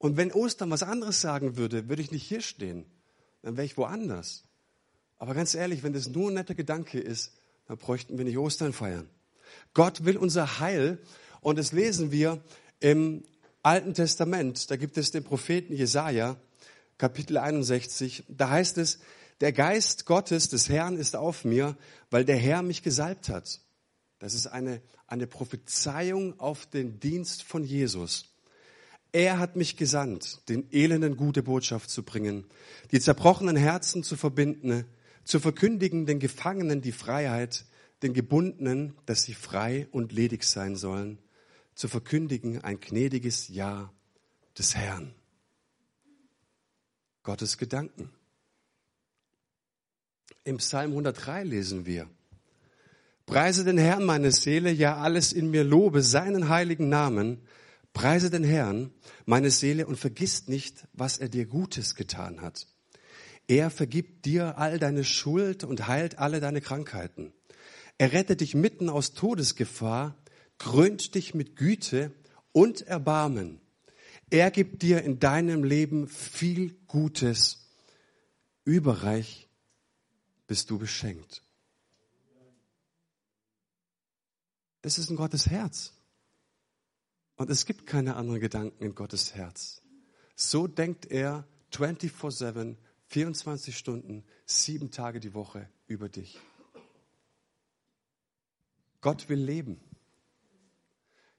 Und 0.00 0.16
wenn 0.16 0.32
Ostern 0.32 0.70
was 0.70 0.82
anderes 0.82 1.20
sagen 1.20 1.58
würde, 1.58 1.90
würde 1.90 2.00
ich 2.00 2.10
nicht 2.10 2.26
hier 2.26 2.40
stehen. 2.40 2.86
Dann 3.42 3.58
wäre 3.58 3.66
ich 3.66 3.76
woanders. 3.76 4.44
Aber 5.18 5.34
ganz 5.34 5.54
ehrlich, 5.54 5.82
wenn 5.82 5.92
das 5.92 6.08
nur 6.08 6.30
ein 6.30 6.34
netter 6.34 6.54
Gedanke 6.54 6.98
ist, 6.98 7.34
dann 7.66 7.76
bräuchten 7.76 8.16
wir 8.16 8.24
nicht 8.24 8.38
Ostern 8.38 8.72
feiern. 8.72 9.10
Gott 9.74 10.06
will 10.06 10.16
unser 10.16 10.58
Heil 10.58 10.98
und 11.42 11.58
das 11.58 11.72
lesen 11.72 12.10
wir 12.12 12.42
im 12.80 13.24
Alten 13.62 13.92
Testament. 13.92 14.70
Da 14.70 14.76
gibt 14.76 14.96
es 14.96 15.10
den 15.10 15.22
Propheten 15.22 15.74
Jesaja, 15.74 16.36
Kapitel 16.96 17.36
61. 17.36 18.24
Da 18.26 18.48
heißt 18.48 18.78
es, 18.78 19.00
der 19.42 19.52
Geist 19.52 20.06
Gottes 20.06 20.48
des 20.48 20.70
Herrn 20.70 20.96
ist 20.96 21.14
auf 21.14 21.44
mir, 21.44 21.76
weil 22.10 22.24
der 22.24 22.38
Herr 22.38 22.62
mich 22.62 22.82
gesalbt 22.82 23.28
hat. 23.28 23.60
Das 24.18 24.32
ist 24.32 24.46
eine, 24.46 24.80
eine 25.06 25.26
Prophezeiung 25.26 26.40
auf 26.40 26.64
den 26.64 27.00
Dienst 27.00 27.42
von 27.42 27.64
Jesus. 27.64 28.29
Er 29.12 29.38
hat 29.38 29.56
mich 29.56 29.76
gesandt, 29.76 30.48
den 30.48 30.70
Elenden 30.72 31.16
gute 31.16 31.42
Botschaft 31.42 31.90
zu 31.90 32.02
bringen, 32.02 32.44
die 32.92 33.00
zerbrochenen 33.00 33.56
Herzen 33.56 34.02
zu 34.02 34.16
verbinden, 34.16 34.84
zu 35.24 35.40
verkündigen 35.40 36.06
den 36.06 36.20
Gefangenen 36.20 36.80
die 36.80 36.92
Freiheit, 36.92 37.64
den 38.02 38.14
Gebundenen, 38.14 38.94
dass 39.06 39.22
sie 39.24 39.34
frei 39.34 39.88
und 39.90 40.12
ledig 40.12 40.44
sein 40.44 40.76
sollen, 40.76 41.18
zu 41.74 41.88
verkündigen 41.88 42.62
ein 42.62 42.80
gnädiges 42.80 43.48
Ja 43.48 43.92
des 44.56 44.74
Herrn. 44.74 45.14
Gottes 47.22 47.58
Gedanken. 47.58 48.10
Im 50.44 50.56
Psalm 50.56 50.90
103 50.92 51.44
lesen 51.44 51.84
wir, 51.84 52.08
Preise 53.26 53.64
den 53.64 53.78
Herrn, 53.78 54.04
meine 54.04 54.32
Seele, 54.32 54.72
ja 54.72 54.96
alles 54.96 55.32
in 55.32 55.50
mir 55.50 55.62
lobe, 55.62 56.02
seinen 56.02 56.48
heiligen 56.48 56.88
Namen. 56.88 57.38
Preise 57.92 58.30
den 58.30 58.44
Herrn, 58.44 58.92
meine 59.26 59.50
Seele, 59.50 59.86
und 59.86 59.96
vergiss 59.96 60.48
nicht, 60.48 60.86
was 60.92 61.18
er 61.18 61.28
dir 61.28 61.46
Gutes 61.46 61.94
getan 61.94 62.40
hat. 62.40 62.66
Er 63.48 63.70
vergibt 63.70 64.26
dir 64.26 64.58
all 64.58 64.78
deine 64.78 65.04
Schuld 65.04 65.64
und 65.64 65.88
heilt 65.88 66.18
alle 66.18 66.40
deine 66.40 66.60
Krankheiten. 66.60 67.32
Er 67.98 68.12
rettet 68.12 68.40
dich 68.40 68.54
mitten 68.54 68.88
aus 68.88 69.12
Todesgefahr, 69.12 70.16
krönt 70.58 71.14
dich 71.14 71.34
mit 71.34 71.56
Güte 71.56 72.12
und 72.52 72.82
Erbarmen. 72.82 73.60
Er 74.30 74.50
gibt 74.50 74.82
dir 74.82 75.02
in 75.02 75.18
deinem 75.18 75.64
Leben 75.64 76.06
viel 76.06 76.76
Gutes. 76.86 77.66
Überreich 78.64 79.48
bist 80.46 80.70
du 80.70 80.78
beschenkt. 80.78 81.42
Das 84.82 84.98
ist 84.98 85.10
in 85.10 85.16
Gottes 85.16 85.48
Herz. 85.48 85.92
Und 87.40 87.48
es 87.48 87.64
gibt 87.64 87.86
keine 87.86 88.16
anderen 88.16 88.38
Gedanken 88.38 88.84
in 88.84 88.94
Gottes 88.94 89.34
Herz. 89.34 89.80
So 90.36 90.66
denkt 90.66 91.06
er 91.06 91.48
24-7, 91.72 92.76
24 93.06 93.78
Stunden, 93.78 94.24
sieben 94.44 94.90
Tage 94.90 95.20
die 95.20 95.32
Woche 95.32 95.66
über 95.86 96.10
dich. 96.10 96.38
Gott 99.00 99.30
will 99.30 99.38
leben. 99.38 99.80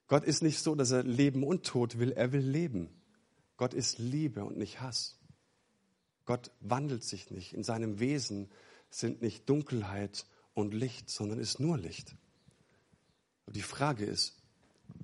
Gott 0.07 0.23
ist 0.23 0.41
nicht 0.41 0.57
so, 0.63 0.73
dass 0.73 0.89
er 0.89 1.03
Leben 1.03 1.43
und 1.43 1.67
Tod 1.67 1.99
will, 1.99 2.13
er 2.13 2.31
will 2.31 2.41
leben. 2.41 2.89
Gott 3.55 3.75
ist 3.75 3.99
Liebe 3.99 4.43
und 4.43 4.57
nicht 4.57 4.81
Hass. 4.81 5.19
Gott 6.25 6.49
wandelt 6.61 7.03
sich 7.03 7.29
nicht. 7.29 7.53
In 7.53 7.63
seinem 7.63 7.99
Wesen 7.99 8.49
sind 8.89 9.21
nicht 9.21 9.47
Dunkelheit 9.47 10.25
und 10.55 10.73
Licht, 10.73 11.11
sondern 11.11 11.37
ist 11.37 11.59
nur 11.59 11.77
Licht. 11.77 12.15
Und 13.45 13.55
die 13.55 13.61
Frage 13.61 14.03
ist, 14.03 14.40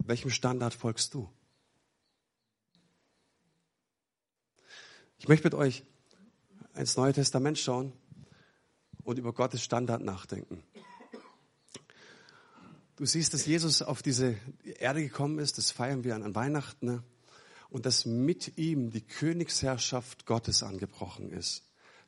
welchem 0.07 0.29
Standard 0.29 0.73
folgst 0.73 1.13
du? 1.13 1.29
Ich 5.17 5.27
möchte 5.27 5.45
mit 5.45 5.53
euch 5.53 5.83
ins 6.75 6.95
Neue 6.95 7.13
Testament 7.13 7.57
schauen 7.57 7.91
und 9.03 9.17
über 9.17 9.33
Gottes 9.33 9.63
Standard 9.63 10.01
nachdenken. 10.01 10.63
Du 12.95 13.05
siehst, 13.05 13.33
dass 13.33 13.45
Jesus 13.45 13.81
auf 13.81 14.01
diese 14.01 14.37
Erde 14.63 15.01
gekommen 15.01 15.39
ist, 15.39 15.57
das 15.57 15.71
feiern 15.71 16.03
wir 16.03 16.15
an 16.15 16.35
Weihnachten, 16.35 16.85
ne? 16.85 17.03
und 17.69 17.85
dass 17.85 18.05
mit 18.05 18.57
ihm 18.57 18.91
die 18.91 19.05
Königsherrschaft 19.05 20.25
Gottes 20.25 20.63
angebrochen 20.63 21.31
ist. 21.31 21.63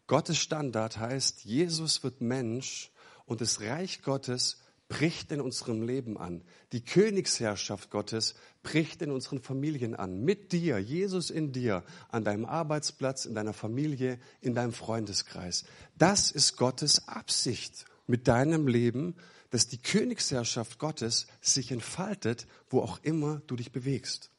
Gottes 0.08 0.38
Standard 0.38 0.98
heißt, 0.98 1.44
Jesus 1.46 2.04
wird 2.04 2.22
Mensch 2.22 2.92
und 3.26 3.42
das 3.42 3.62
Reich 3.62 4.02
Gottes 4.02 4.58
bricht 4.90 5.32
in 5.32 5.40
unserem 5.40 5.84
Leben 5.84 6.18
an. 6.18 6.44
Die 6.74 6.84
Königsherrschaft 6.84 7.92
Gottes 7.92 8.36
bricht 8.64 9.02
in 9.02 9.12
unseren 9.12 9.40
Familien 9.40 9.96
an. 9.96 10.24
Mit 10.26 10.52
dir, 10.52 10.80
Jesus 10.80 11.30
in 11.30 11.54
dir, 11.54 11.84
an 12.10 12.26
deinem 12.26 12.46
Arbeitsplatz, 12.46 13.26
in 13.26 13.36
deiner 13.36 13.54
Familie, 13.54 14.20
in 14.42 14.56
deinem 14.56 14.74
Freundeskreis. 14.74 15.64
Das 15.98 16.32
ist 16.32 16.58
Gottes 16.58 17.08
Absicht 17.08 17.86
mit 18.08 18.28
deinem 18.28 18.68
Leben, 18.68 19.16
dass 19.52 19.68
die 19.68 19.82
Königsherrschaft 19.82 20.80
Gottes 20.80 21.28
sich 21.40 21.72
entfaltet, 21.72 22.48
wo 22.70 22.82
auch 22.82 23.00
immer 23.04 23.42
du 23.48 23.56
dich 23.56 23.72
bewegst. 23.72 24.32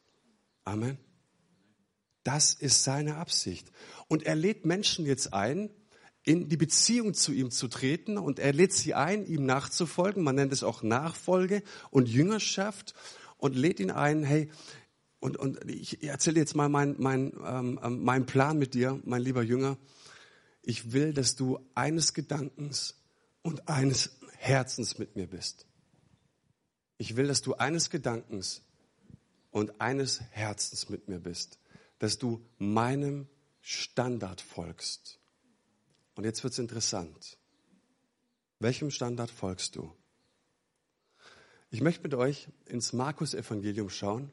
Amen. 0.65 0.99
Das 2.25 2.55
ist 2.55 2.85
seine 2.85 3.17
Absicht. 3.17 3.71
Und 4.09 4.25
er 4.25 4.35
lädt 4.35 4.67
Menschen 4.67 5.07
jetzt 5.07 5.33
ein, 5.33 5.71
in 6.25 6.49
die 6.49 6.57
Beziehung 6.57 7.15
zu 7.15 7.33
ihm 7.33 7.51
zu 7.51 7.69
treten 7.69 8.19
und 8.19 8.39
er 8.39 8.53
lädt 8.53 8.73
sie 8.73 8.95
ein, 8.95 9.27
ihm 9.27 9.47
nachzufolgen. 9.47 10.23
Man 10.23 10.35
nennt 10.35 10.53
es 10.53 10.63
auch 10.63 10.83
Nachfolge 10.83 11.63
und 11.91 12.09
Jüngerschaft 12.09 12.95
und 13.39 13.57
lädt 13.57 13.81
ihn 13.81 13.91
ein, 13.91 14.23
hey, 14.23 14.51
und, 15.19 15.37
und 15.37 15.69
ich 15.69 16.03
erzähle 16.03 16.41
jetzt 16.41 16.57
mal 16.57 16.69
meinen 16.69 16.97
mein, 16.99 17.33
ähm, 17.45 17.81
ähm, 17.83 18.03
mein 18.05 18.27
Plan 18.27 18.59
mit 18.59 18.75
dir, 18.75 19.01
mein 19.05 19.23
lieber 19.23 19.43
Jünger. 19.43 19.77
Ich 20.63 20.93
will, 20.93 21.13
dass 21.13 21.37
du 21.37 21.59
eines 21.75 22.15
Gedankens 22.15 22.97
und 23.43 23.69
eines 23.69 24.19
Herzens 24.37 24.99
mit 24.99 25.17
mir 25.17 25.27
bist. 25.27 25.67
Ich 26.97 27.17
will, 27.17 27.29
dass 27.29 27.43
du 27.43 27.55
eines 27.55 27.91
Gedankens 27.91 28.63
und 29.51 29.81
eines 29.81 30.21
Herzens 30.31 30.89
mit 30.89 31.09
mir 31.09 31.19
bist, 31.19 31.59
dass 31.99 32.19
du 32.19 32.45
meinem 32.59 33.27
Standard 33.61 34.41
folgst. 34.41 35.20
Und 36.21 36.27
jetzt 36.27 36.45
wird 36.45 36.53
es 36.53 36.59
interessant. 36.59 37.39
Welchem 38.59 38.91
Standard 38.91 39.31
folgst 39.31 39.77
du? 39.77 39.91
Ich 41.71 41.81
möchte 41.81 42.03
mit 42.03 42.13
euch 42.13 42.49
ins 42.67 42.93
Markus-Evangelium 42.93 43.89
schauen. 43.89 44.31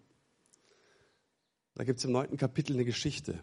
Da 1.75 1.85
gibt 1.85 1.99
es 1.99 2.03
im 2.03 2.11
neunten 2.11 2.35
Kapitel 2.35 2.73
eine 2.73 2.83
Geschichte. 2.83 3.41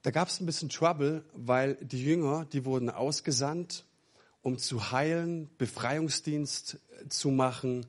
Da 0.00 0.10
gab 0.10 0.28
es 0.28 0.40
ein 0.40 0.46
bisschen 0.46 0.70
Trouble, 0.70 1.26
weil 1.34 1.74
die 1.82 2.02
Jünger, 2.02 2.46
die 2.46 2.64
wurden 2.64 2.88
ausgesandt, 2.88 3.84
um 4.40 4.56
zu 4.56 4.92
heilen, 4.92 5.50
Befreiungsdienst 5.58 6.78
zu 7.10 7.30
machen. 7.30 7.84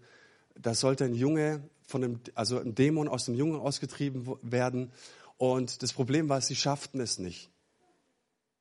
Da 0.55 0.75
sollte 0.75 1.05
ein 1.05 1.15
Junge 1.15 1.63
von 1.87 2.03
einem, 2.03 2.19
also 2.35 2.59
ein 2.59 2.75
Dämon 2.75 3.07
aus 3.07 3.23
dem 3.23 3.35
Jungen 3.35 3.61
ausgetrieben 3.61 4.27
werden. 4.41 4.91
Und 5.43 5.83
das 5.83 5.91
Problem 5.91 6.29
war, 6.29 6.39
sie 6.39 6.55
schafften 6.55 7.01
es 7.01 7.19
nicht. 7.19 7.51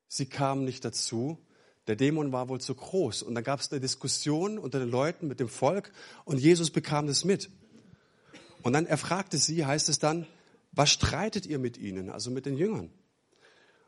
Sie 0.09 0.27
kamen 0.27 0.65
nicht 0.65 0.85
dazu. 0.85 1.39
Der 1.87 1.95
Dämon 1.95 2.33
war 2.33 2.49
wohl 2.49 2.61
zu 2.61 2.75
groß. 2.75 3.23
Und 3.23 3.37
dann 3.37 3.45
gab 3.45 3.61
es 3.61 3.71
eine 3.71 3.81
Diskussion 3.81 4.59
unter 4.59 4.81
den 4.81 4.91
Leuten 4.91 5.29
mit 5.29 5.39
dem 5.39 5.49
Volk 5.49 5.93
und 6.25 6.39
Jesus 6.39 6.71
bekam 6.71 7.07
das 7.07 7.25
mit. 7.25 7.51
Und 8.65 8.73
dann 8.73 8.87
erfragte 8.87 9.39
sie, 9.39 9.65
heißt 9.65 9.89
es 9.89 10.01
dann, 10.01 10.27
was 10.73 10.91
streitet 10.91 11.47
ihr 11.47 11.61
mit 11.61 11.79
ihnen, 11.79 12.11
also 12.11 12.33
mit 12.33 12.47
den 12.47 12.57
Jüngern? 12.57 12.91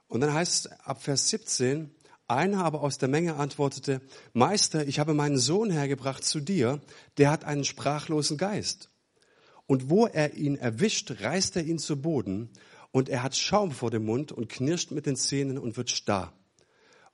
Und 0.07 0.21
dann 0.21 0.33
heißt 0.33 0.67
es 0.67 0.73
ab 0.83 1.03
Vers 1.03 1.29
17, 1.31 1.91
einer 2.29 2.65
aber 2.65 2.81
aus 2.81 2.99
der 2.99 3.09
Menge 3.09 3.35
antwortete, 3.35 4.03
Meister, 4.35 4.87
ich 4.87 5.01
habe 5.01 5.15
meinen 5.15 5.39
Sohn 5.39 5.73
hergebracht 5.73 6.23
zu 6.25 6.39
dir, 6.39 6.81
der 7.19 7.33
hat 7.33 7.45
einen 7.45 7.65
sprachlosen 7.65 8.39
Geist. 8.39 8.93
Und 9.67 9.91
wo 9.91 10.07
er 10.07 10.35
ihn 10.35 10.55
erwischt, 10.55 11.11
reißt 11.23 11.57
er 11.57 11.65
ihn 11.65 11.81
zu 11.81 12.01
Boden 12.01 12.51
und 12.95 13.09
er 13.09 13.25
hat 13.25 13.35
Schaum 13.37 13.73
vor 13.73 13.91
dem 13.91 14.05
Mund 14.05 14.31
und 14.31 14.49
knirscht 14.49 14.93
mit 14.93 15.05
den 15.05 15.17
Zähnen 15.17 15.59
und 15.59 15.77
wird 15.77 15.91
starr. 15.91 16.33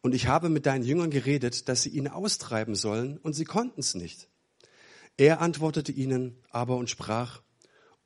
Und 0.03 0.15
ich 0.15 0.27
habe 0.27 0.51
mit 0.51 0.67
deinen 0.67 0.85
Jüngern 0.85 1.09
geredet, 1.09 1.71
dass 1.71 1.81
sie 1.81 1.89
ihn 1.89 2.07
austreiben 2.07 2.75
sollen, 2.75 3.17
und 3.17 3.33
sie 3.33 3.47
konnten 3.47 3.81
es 3.81 3.95
nicht. 3.95 4.29
Er 5.17 5.41
antwortete 5.41 5.91
ihnen 5.91 6.37
aber 6.51 6.77
und 6.77 6.91
sprach, 6.91 7.41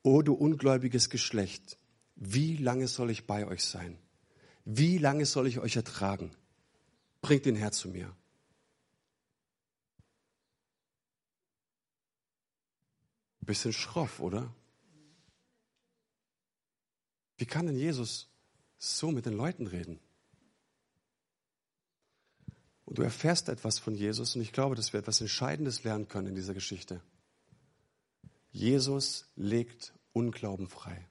O 0.03 0.21
du 0.21 0.35
ungläubiges 0.35 1.09
Geschlecht, 1.09 1.77
wie 2.15 2.55
lange 2.55 2.87
soll 2.87 3.11
ich 3.11 3.27
bei 3.27 3.45
euch 3.45 3.65
sein? 3.65 3.97
Wie 4.63 4.97
lange 4.97 5.25
soll 5.25 5.45
ich 5.45 5.59
euch 5.59 5.75
ertragen? 5.75 6.31
Bringt 7.21 7.45
ihn 7.45 7.57
her 7.57 7.73
zu 7.73 7.89
mir. 7.89 8.15
Bisschen 13.41 13.73
schroff, 13.73 14.21
oder? 14.21 14.55
Wie 17.37 17.45
kann 17.45 17.67
denn 17.67 17.77
Jesus 17.77 18.29
so 18.77 19.11
mit 19.11 19.25
den 19.25 19.33
Leuten 19.33 19.67
reden? 19.67 19.99
Und 22.85 22.99
du 22.99 23.01
erfährst 23.01 23.49
etwas 23.49 23.79
von 23.79 23.95
Jesus 23.95 24.35
und 24.35 24.41
ich 24.41 24.53
glaube, 24.53 24.75
dass 24.75 24.93
wir 24.93 24.99
etwas 24.99 25.19
Entscheidendes 25.19 25.83
lernen 25.83 26.07
können 26.07 26.27
in 26.27 26.35
dieser 26.35 26.53
Geschichte. 26.53 27.01
Jesus 28.51 29.27
legt 29.35 29.93
Unglauben 30.13 30.67
frei. 30.69 31.05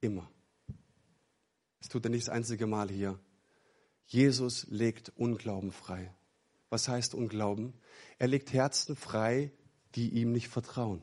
Immer. 0.00 0.28
Das 1.78 1.88
tut 1.88 2.04
er 2.04 2.10
nicht 2.10 2.26
das 2.26 2.34
einzige 2.34 2.66
Mal 2.66 2.90
hier. 2.90 3.18
Jesus 4.06 4.66
legt 4.68 5.12
Unglauben 5.16 5.72
frei. 5.72 6.12
Was 6.68 6.88
heißt 6.88 7.14
Unglauben? 7.14 7.74
Er 8.18 8.28
legt 8.28 8.52
Herzen 8.52 8.96
frei, 8.96 9.52
die 9.94 10.08
ihm 10.08 10.32
nicht 10.32 10.48
vertrauen, 10.48 11.02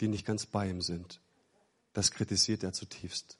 die 0.00 0.08
nicht 0.08 0.26
ganz 0.26 0.46
bei 0.46 0.68
ihm 0.68 0.80
sind. 0.80 1.21
Das 1.92 2.10
kritisiert 2.10 2.62
er 2.62 2.72
zutiefst. 2.72 3.38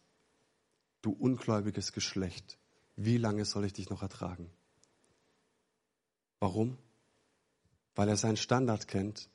Du 1.01 1.13
ungläubiges 1.13 1.93
Geschlecht, 1.93 2.59
wie 2.97 3.17
lange 3.17 3.45
soll 3.45 3.65
ich 3.65 3.73
dich 3.73 3.91
noch 3.91 4.03
ertragen? 4.03 4.51
Warum? 6.39 6.79
Weil 7.95 8.09
er 8.09 8.17
seinen 8.17 8.37
Standard 8.37 8.89
kennt 8.89 9.29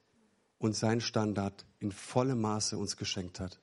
und 0.59 0.75
seinen 0.75 1.01
Standard 1.01 1.65
in 1.79 1.91
vollem 1.91 2.41
Maße 2.41 2.77
uns 2.77 2.97
geschenkt 2.97 3.39
hat. 3.39 3.59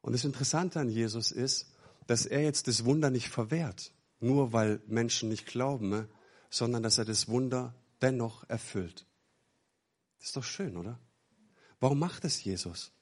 Und 0.00 0.12
das 0.12 0.24
Interessante 0.24 0.78
an 0.78 0.88
Jesus 0.88 1.32
ist, 1.32 1.72
dass 2.06 2.26
er 2.26 2.42
jetzt 2.42 2.68
das 2.68 2.84
Wunder 2.84 3.10
nicht 3.10 3.28
verwehrt, 3.28 3.92
nur 4.20 4.52
weil 4.52 4.80
Menschen 4.86 5.28
nicht 5.28 5.46
glauben, 5.46 5.88
ne, 5.88 6.08
sondern 6.48 6.82
dass 6.82 6.98
er 6.98 7.04
das 7.04 7.28
Wunder 7.28 7.74
dennoch 8.00 8.48
erfüllt. 8.48 9.06
Das 10.18 10.28
ist 10.28 10.36
doch 10.36 10.44
schön, 10.44 10.76
oder? 10.76 11.00
Warum 11.80 11.98
macht 11.98 12.24
es 12.24 12.42
Jesus? 12.42 12.92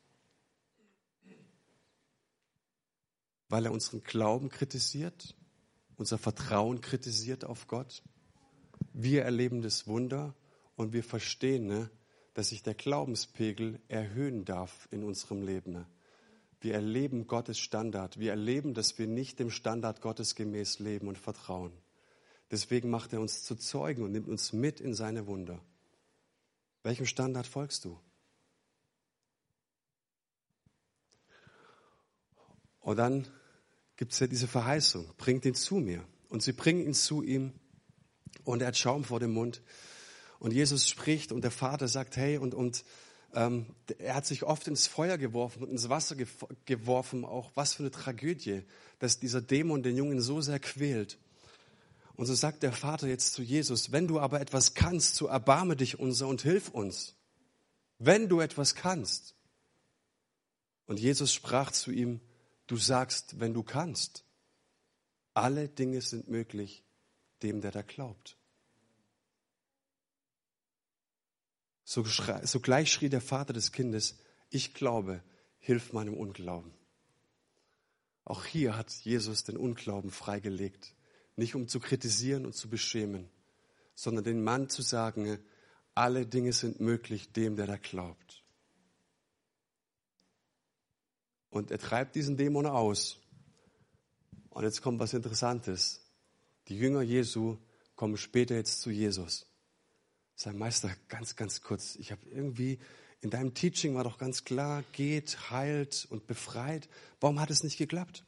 Weil 3.54 3.66
er 3.66 3.72
unseren 3.72 4.02
Glauben 4.02 4.48
kritisiert, 4.48 5.36
unser 5.94 6.18
Vertrauen 6.18 6.80
kritisiert 6.80 7.44
auf 7.44 7.68
Gott. 7.68 8.02
Wir 8.92 9.22
erleben 9.22 9.62
das 9.62 9.86
Wunder 9.86 10.34
und 10.74 10.92
wir 10.92 11.04
verstehen, 11.04 11.68
ne, 11.68 11.88
dass 12.32 12.48
sich 12.48 12.64
der 12.64 12.74
Glaubenspegel 12.74 13.78
erhöhen 13.86 14.44
darf 14.44 14.88
in 14.90 15.04
unserem 15.04 15.42
Leben. 15.42 15.86
Wir 16.60 16.74
erleben 16.74 17.28
Gottes 17.28 17.60
Standard. 17.60 18.18
Wir 18.18 18.30
erleben, 18.30 18.74
dass 18.74 18.98
wir 18.98 19.06
nicht 19.06 19.38
dem 19.38 19.50
Standard 19.50 20.00
Gottes 20.00 20.34
gemäß 20.34 20.80
leben 20.80 21.06
und 21.06 21.16
vertrauen. 21.16 21.70
Deswegen 22.50 22.90
macht 22.90 23.12
er 23.12 23.20
uns 23.20 23.44
zu 23.44 23.54
Zeugen 23.54 24.02
und 24.02 24.10
nimmt 24.10 24.26
uns 24.26 24.52
mit 24.52 24.80
in 24.80 24.94
seine 24.94 25.28
Wunder. 25.28 25.60
Welchem 26.82 27.06
Standard 27.06 27.46
folgst 27.46 27.84
du? 27.84 28.00
Und 32.80 32.96
dann 32.96 33.28
gibt 33.96 34.12
es 34.12 34.18
ja 34.18 34.26
diese 34.26 34.48
Verheißung, 34.48 35.12
bringt 35.16 35.44
ihn 35.44 35.54
zu 35.54 35.76
mir. 35.76 36.04
Und 36.28 36.42
sie 36.42 36.52
bringen 36.52 36.84
ihn 36.84 36.94
zu 36.94 37.22
ihm 37.22 37.52
und 38.44 38.60
er 38.60 38.68
hat 38.68 38.76
Schaum 38.76 39.04
vor 39.04 39.20
dem 39.20 39.32
Mund. 39.32 39.62
Und 40.38 40.52
Jesus 40.52 40.88
spricht 40.88 41.32
und 41.32 41.42
der 41.42 41.50
Vater 41.50 41.88
sagt, 41.88 42.16
hey, 42.16 42.38
und, 42.38 42.54
und 42.54 42.84
ähm, 43.34 43.66
er 43.98 44.14
hat 44.14 44.26
sich 44.26 44.42
oft 44.42 44.68
ins 44.68 44.86
Feuer 44.86 45.18
geworfen 45.18 45.62
und 45.62 45.70
ins 45.70 45.88
Wasser 45.88 46.16
geworfen, 46.64 47.24
auch 47.24 47.52
was 47.54 47.74
für 47.74 47.82
eine 47.82 47.90
Tragödie, 47.90 48.62
dass 48.98 49.18
dieser 49.18 49.40
Dämon 49.40 49.82
den 49.82 49.96
Jungen 49.96 50.20
so 50.20 50.40
sehr 50.40 50.58
quält. 50.58 51.18
Und 52.16 52.26
so 52.26 52.34
sagt 52.34 52.62
der 52.62 52.72
Vater 52.72 53.08
jetzt 53.08 53.34
zu 53.34 53.42
Jesus, 53.42 53.90
wenn 53.90 54.06
du 54.06 54.20
aber 54.20 54.40
etwas 54.40 54.74
kannst, 54.74 55.16
so 55.16 55.26
erbarme 55.26 55.76
dich 55.76 55.98
unser 55.98 56.28
und 56.28 56.42
hilf 56.42 56.68
uns. 56.68 57.16
Wenn 57.98 58.28
du 58.28 58.40
etwas 58.40 58.74
kannst. 58.74 59.34
Und 60.86 61.00
Jesus 61.00 61.32
sprach 61.32 61.72
zu 61.72 61.90
ihm, 61.90 62.20
Du 62.66 62.76
sagst, 62.76 63.40
wenn 63.40 63.54
du 63.54 63.62
kannst. 63.62 64.24
Alle 65.34 65.68
Dinge 65.68 66.00
sind 66.00 66.28
möglich 66.28 66.84
dem, 67.42 67.60
der 67.60 67.70
da 67.70 67.82
glaubt. 67.82 68.36
So, 71.84 72.04
sogleich 72.04 72.90
schrie 72.90 73.10
der 73.10 73.20
Vater 73.20 73.52
des 73.52 73.72
Kindes, 73.72 74.18
ich 74.48 74.72
glaube, 74.72 75.22
hilf 75.58 75.92
meinem 75.92 76.14
Unglauben. 76.14 76.72
Auch 78.24 78.44
hier 78.46 78.76
hat 78.76 78.90
Jesus 78.90 79.44
den 79.44 79.56
Unglauben 79.56 80.10
freigelegt, 80.10 80.94
nicht 81.36 81.54
um 81.54 81.68
zu 81.68 81.80
kritisieren 81.80 82.46
und 82.46 82.54
zu 82.54 82.70
beschämen, 82.70 83.28
sondern 83.94 84.24
den 84.24 84.42
Mann 84.42 84.70
zu 84.70 84.80
sagen, 84.80 85.38
alle 85.94 86.26
Dinge 86.26 86.52
sind 86.52 86.80
möglich 86.80 87.32
dem, 87.32 87.56
der 87.56 87.66
da 87.66 87.76
glaubt. 87.76 88.43
Und 91.54 91.70
er 91.70 91.78
treibt 91.78 92.16
diesen 92.16 92.36
Dämon 92.36 92.66
aus. 92.66 93.20
Und 94.50 94.64
jetzt 94.64 94.82
kommt 94.82 94.98
was 94.98 95.14
Interessantes. 95.14 96.00
Die 96.66 96.76
Jünger 96.76 97.02
Jesu 97.02 97.58
kommen 97.94 98.16
später 98.16 98.56
jetzt 98.56 98.80
zu 98.80 98.90
Jesus. 98.90 99.46
Sagen, 100.34 100.58
Meister, 100.58 100.90
ganz, 101.06 101.36
ganz 101.36 101.60
kurz. 101.60 101.94
Ich 101.94 102.10
habe 102.10 102.28
irgendwie, 102.28 102.80
in 103.20 103.30
deinem 103.30 103.54
Teaching 103.54 103.94
war 103.94 104.02
doch 104.02 104.18
ganz 104.18 104.42
klar, 104.42 104.82
geht, 104.90 105.48
heilt 105.52 106.08
und 106.10 106.26
befreit. 106.26 106.88
Warum 107.20 107.38
hat 107.38 107.52
es 107.52 107.62
nicht 107.62 107.78
geklappt? 107.78 108.24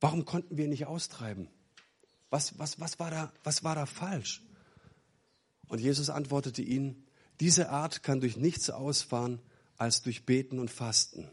Warum 0.00 0.24
konnten 0.24 0.56
wir 0.56 0.66
nicht 0.66 0.86
austreiben? 0.86 1.48
Was, 2.28 2.58
was, 2.58 2.80
was, 2.80 2.98
war, 2.98 3.12
da, 3.12 3.32
was 3.44 3.62
war 3.62 3.76
da 3.76 3.86
falsch? 3.86 4.42
Und 5.68 5.78
Jesus 5.78 6.10
antwortete 6.10 6.60
ihnen, 6.60 7.06
diese 7.38 7.68
Art 7.68 8.02
kann 8.02 8.18
durch 8.18 8.36
nichts 8.36 8.68
ausfahren 8.68 9.40
als 9.76 10.02
durch 10.02 10.26
Beten 10.26 10.58
und 10.58 10.72
Fasten. 10.72 11.30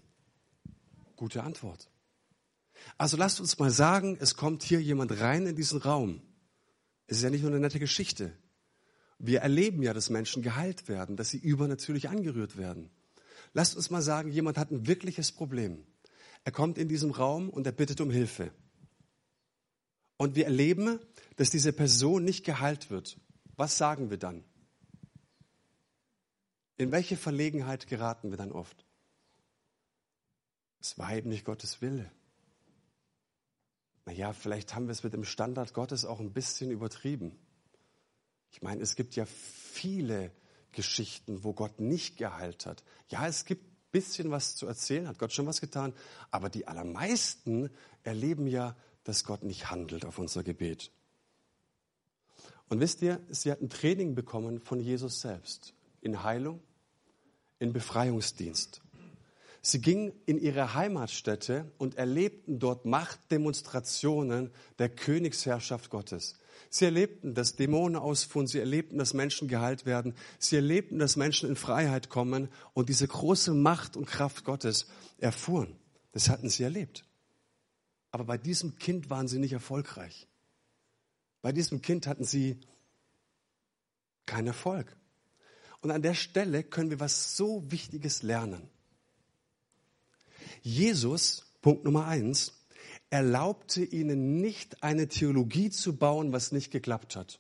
Gute 1.16 1.44
Antwort. 1.44 1.90
Also 2.98 3.18
lasst 3.18 3.40
uns 3.40 3.58
mal 3.58 3.72
sagen, 3.72 4.18
es 4.20 4.36
kommt 4.36 4.64
hier 4.64 4.82
jemand 4.82 5.20
rein 5.20 5.48
in 5.48 5.56
diesen 5.56 5.82
Raum. 5.82 6.22
Es 7.08 7.18
ist 7.18 7.24
ja 7.24 7.30
nicht 7.30 7.42
nur 7.42 7.52
eine 7.52 7.60
nette 7.60 7.80
Geschichte. 7.80 8.34
Wir 9.18 9.42
erleben 9.42 9.82
ja, 9.82 9.94
dass 9.94 10.10
Menschen 10.10 10.44
geheilt 10.44 10.88
werden, 10.88 11.16
dass 11.16 11.30
sie 11.30 11.38
übernatürlich 11.38 12.10
angerührt 12.10 12.58
werden. 12.58 12.90
Lasst 13.54 13.76
uns 13.76 13.90
mal 13.90 14.02
sagen, 14.02 14.32
jemand 14.32 14.58
hat 14.58 14.72
ein 14.72 14.88
wirkliches 14.88 15.32
Problem. 15.32 15.86
Er 16.44 16.52
kommt 16.52 16.78
in 16.78 16.90
diesem 16.90 17.12
Raum 17.12 17.50
und 17.50 17.66
er 17.66 17.72
bittet 17.72 18.02
um 18.02 18.12
Hilfe. 18.12 18.52
Und 20.18 20.36
wir 20.36 20.46
erleben, 20.46 21.00
dass 21.38 21.50
diese 21.50 21.74
Person 21.74 22.24
nicht 22.24 22.46
geheilt 22.46 22.90
wird. 22.90 23.18
Was 23.56 23.78
sagen 23.78 24.10
wir 24.10 24.18
dann? 24.18 24.44
In 26.78 26.92
welche 26.92 27.16
Verlegenheit 27.16 27.88
geraten 27.88 28.32
wir 28.32 28.38
dann 28.38 28.52
oft? 28.52 28.85
Es 30.86 31.00
war 31.00 31.16
eben 31.16 31.30
nicht 31.30 31.46
Gottes 31.46 31.82
Wille. 31.82 32.12
Naja, 34.06 34.34
vielleicht 34.34 34.76
haben 34.76 34.86
wir 34.86 34.92
es 34.92 35.02
mit 35.02 35.14
dem 35.14 35.24
Standard 35.24 35.74
Gottes 35.74 36.06
auch 36.06 36.20
ein 36.20 36.32
bisschen 36.32 36.70
übertrieben. 36.70 37.36
Ich 38.52 38.62
meine, 38.62 38.84
es 38.84 38.96
gibt 38.96 39.16
ja 39.16 39.26
viele 39.26 40.32
Geschichten, 40.74 41.44
wo 41.44 41.54
Gott 41.54 41.80
nicht 41.80 42.18
geheilt 42.18 42.68
hat. 42.68 42.84
Ja, 43.10 43.26
es 43.26 43.46
gibt 43.46 43.64
ein 43.64 43.92
bisschen 43.94 44.30
was 44.30 44.56
zu 44.58 44.68
erzählen, 44.68 45.08
hat 45.08 45.18
Gott 45.18 45.34
schon 45.34 45.48
was 45.48 45.60
getan, 45.60 45.92
aber 46.30 46.50
die 46.50 46.68
allermeisten 46.68 47.72
erleben 48.04 48.46
ja, 48.46 48.76
dass 49.06 49.24
Gott 49.24 49.42
nicht 49.42 49.72
handelt 49.72 50.06
auf 50.06 50.20
unser 50.20 50.44
Gebet. 50.44 50.92
Und 52.70 52.80
wisst 52.80 53.02
ihr, 53.02 53.20
sie 53.32 53.52
hat 53.52 53.60
ein 53.60 53.72
Training 53.72 54.14
bekommen 54.14 54.60
von 54.60 54.80
Jesus 54.80 55.20
selbst 55.20 55.74
in 56.02 56.22
Heilung, 56.22 56.62
in 57.58 57.74
Befreiungsdienst. 57.74 58.84
Sie 59.68 59.82
gingen 59.82 60.14
in 60.28 60.38
ihre 60.38 60.76
Heimatstätte 60.76 61.72
und 61.80 61.96
erlebten 61.96 62.60
dort 62.60 62.86
Machtdemonstrationen 62.86 64.52
der 64.78 64.90
Königsherrschaft 64.90 65.90
Gottes. 65.90 66.36
Sie 66.70 66.86
erlebten, 66.86 67.34
dass 67.34 67.56
Dämonen 67.56 67.96
ausfuhren, 67.96 68.46
sie 68.46 68.60
erlebten, 68.60 69.00
dass 69.00 69.16
Menschen 69.16 69.48
geheilt 69.48 69.88
werden, 69.88 70.14
sie 70.38 70.58
erlebten, 70.58 71.00
dass 71.00 71.16
Menschen 71.16 71.50
in 71.50 71.56
Freiheit 71.56 72.10
kommen 72.10 72.50
und 72.76 72.90
diese 72.90 73.08
große 73.08 73.56
Macht 73.56 73.98
und 73.98 74.06
Kraft 74.06 74.46
Gottes 74.46 74.86
erfuhren. 75.18 75.76
Das 76.12 76.30
hatten 76.30 76.48
sie 76.48 76.62
erlebt. 76.62 77.04
Aber 78.12 78.26
bei 78.26 78.38
diesem 78.38 78.78
Kind 78.78 79.10
waren 79.10 79.28
sie 79.28 79.40
nicht 79.40 79.54
erfolgreich. 79.54 80.28
Bei 81.42 81.52
diesem 81.52 81.82
Kind 81.82 82.06
hatten 82.06 82.24
sie 82.24 82.60
keinen 84.28 84.46
Erfolg. 84.46 84.96
Und 85.82 85.90
an 85.90 86.04
der 86.04 86.14
Stelle 86.14 86.64
können 86.64 86.92
wir 86.92 87.00
was 87.00 87.36
so 87.36 87.64
Wichtiges 87.72 88.22
lernen. 88.22 88.70
Jesus, 90.66 91.46
Punkt 91.62 91.84
Nummer 91.84 92.08
eins, 92.08 92.66
erlaubte 93.12 93.84
ihnen 93.84 94.42
nicht 94.42 94.82
eine 94.82 95.08
Theologie 95.08 95.70
zu 95.70 95.96
bauen, 95.96 96.34
was 96.34 96.52
nicht 96.52 96.72
geklappt 96.72 97.16
hat. 97.16 97.40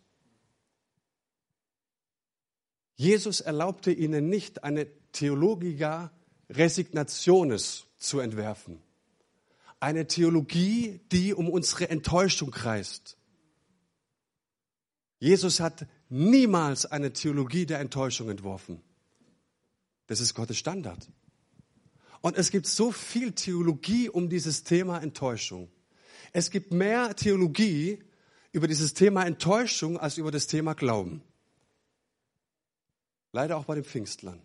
Jesus 2.95 3.41
erlaubte 3.41 3.91
ihnen 3.91 4.29
nicht, 4.29 4.63
eine 4.63 4.85
Theologia 5.11 6.11
Resignationes 6.51 7.87
zu 7.97 8.19
entwerfen. 8.19 8.79
Eine 9.79 10.05
Theologie, 10.05 11.01
die 11.11 11.33
um 11.33 11.49
unsere 11.49 11.89
Enttäuschung 11.89 12.51
kreist. 12.51 13.17
Jesus 15.17 15.59
hat 15.59 15.87
niemals 16.09 16.85
eine 16.85 17.11
Theologie 17.11 17.65
der 17.65 17.79
Enttäuschung 17.79 18.29
entworfen. 18.29 18.83
Das 20.05 20.19
ist 20.19 20.35
Gottes 20.35 20.59
Standard. 20.59 21.09
Und 22.25 22.37
es 22.37 22.49
gibt 22.49 22.65
so 22.65 22.91
viel 22.91 23.33
Theologie 23.33 24.09
um 24.09 24.29
dieses 24.29 24.63
Thema 24.63 24.97
Enttäuschung. 24.97 25.69
Es 26.33 26.49
gibt 26.49 26.71
mehr 26.71 27.15
Theologie 27.15 28.03
über 28.51 28.67
dieses 28.67 28.95
Thema 28.95 29.27
Enttäuschung 29.27 29.99
als 29.99 30.17
über 30.17 30.31
das 30.31 30.47
Thema 30.47 30.73
Glauben. 30.73 31.21
Leider 33.31 33.57
auch 33.57 33.65
bei 33.65 33.75
den 33.75 33.83
Pfingstlern. 33.83 34.41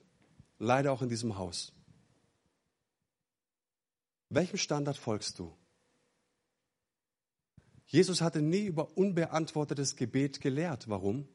Leider 0.58 0.92
auch 0.92 1.00
in 1.00 1.08
diesem 1.08 1.38
Haus. 1.38 1.72
Welchem 4.28 4.58
Standard 4.58 4.98
folgst 4.98 5.38
du? 5.38 5.50
Jesus 7.86 8.20
hatte 8.20 8.42
nie 8.42 8.66
über 8.66 8.94
unbeantwortetes 8.98 9.96
Gebet 9.96 10.42
gelehrt. 10.42 10.90
Warum? 10.90 11.26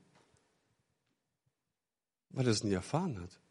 Weil 2.29 2.45
er 2.45 2.51
es 2.51 2.63
nie 2.63 2.73
erfahren 2.73 3.19
hat. 3.19 3.41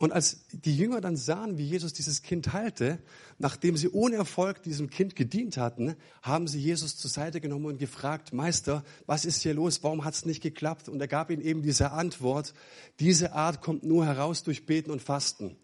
Und 0.00 0.12
als 0.12 0.46
die 0.52 0.74
Jünger 0.74 1.02
dann 1.02 1.18
sahen, 1.18 1.58
wie 1.58 1.66
Jesus 1.66 1.92
dieses 1.92 2.22
Kind 2.22 2.54
heilte, 2.54 3.00
nachdem 3.36 3.76
sie 3.76 3.90
ohne 3.90 4.16
Erfolg 4.16 4.62
diesem 4.62 4.88
Kind 4.88 5.14
gedient 5.14 5.58
hatten, 5.58 5.94
haben 6.22 6.48
sie 6.48 6.58
Jesus 6.58 6.96
zur 6.96 7.10
Seite 7.10 7.38
genommen 7.38 7.66
und 7.66 7.78
gefragt, 7.78 8.32
Meister, 8.32 8.82
was 9.04 9.26
ist 9.26 9.42
hier 9.42 9.52
los? 9.52 9.82
Warum 9.82 10.06
hat 10.06 10.14
es 10.14 10.24
nicht 10.24 10.42
geklappt? 10.42 10.88
Und 10.88 11.02
er 11.02 11.06
gab 11.06 11.30
ihnen 11.30 11.42
eben 11.42 11.60
diese 11.60 11.90
Antwort, 11.90 12.54
diese 12.98 13.34
Art 13.34 13.60
kommt 13.60 13.82
nur 13.82 14.06
heraus 14.06 14.42
durch 14.42 14.64
Beten 14.64 14.90
und 14.90 15.02
Fasten. 15.02 15.58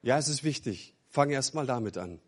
Ja, 0.00 0.16
es 0.16 0.28
ist 0.28 0.42
wichtig. 0.42 0.94
Fang 1.10 1.28
erst 1.28 1.54
mal 1.54 1.66
damit 1.66 1.98
an. 1.98 2.20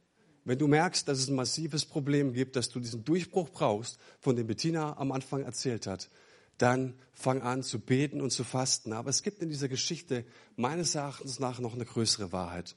Wenn 0.45 0.59
du 0.59 0.69
merkst, 0.69 1.09
dass 1.09 1.19
es 1.19 1.29
ein 1.29 1.35
massives 1.35 1.87
Problem 1.87 2.35
gibt, 2.35 2.57
dass 2.57 2.69
du 2.69 2.79
diesen 2.79 3.07
Durchbruch 3.07 3.49
brauchst, 3.49 3.99
von 4.21 4.37
dem 4.37 4.47
Bettina 4.47 4.99
am 4.99 5.13
Anfang 5.13 5.45
erzählt 5.45 5.87
hat, 5.87 6.11
dann 6.59 6.99
fang 7.13 7.43
an 7.43 7.63
zu 7.63 7.81
beten 7.81 8.21
und 8.21 8.31
zu 8.31 8.45
fasten. 8.45 8.93
Aber 8.93 9.11
es 9.11 9.23
gibt 9.23 9.43
in 9.43 9.49
dieser 9.49 9.69
Geschichte 9.69 10.25
meines 10.57 10.95
Erachtens 10.95 11.39
nach 11.39 11.59
noch 11.61 11.75
eine 11.75 11.85
größere 11.85 12.33
Wahrheit. 12.33 12.77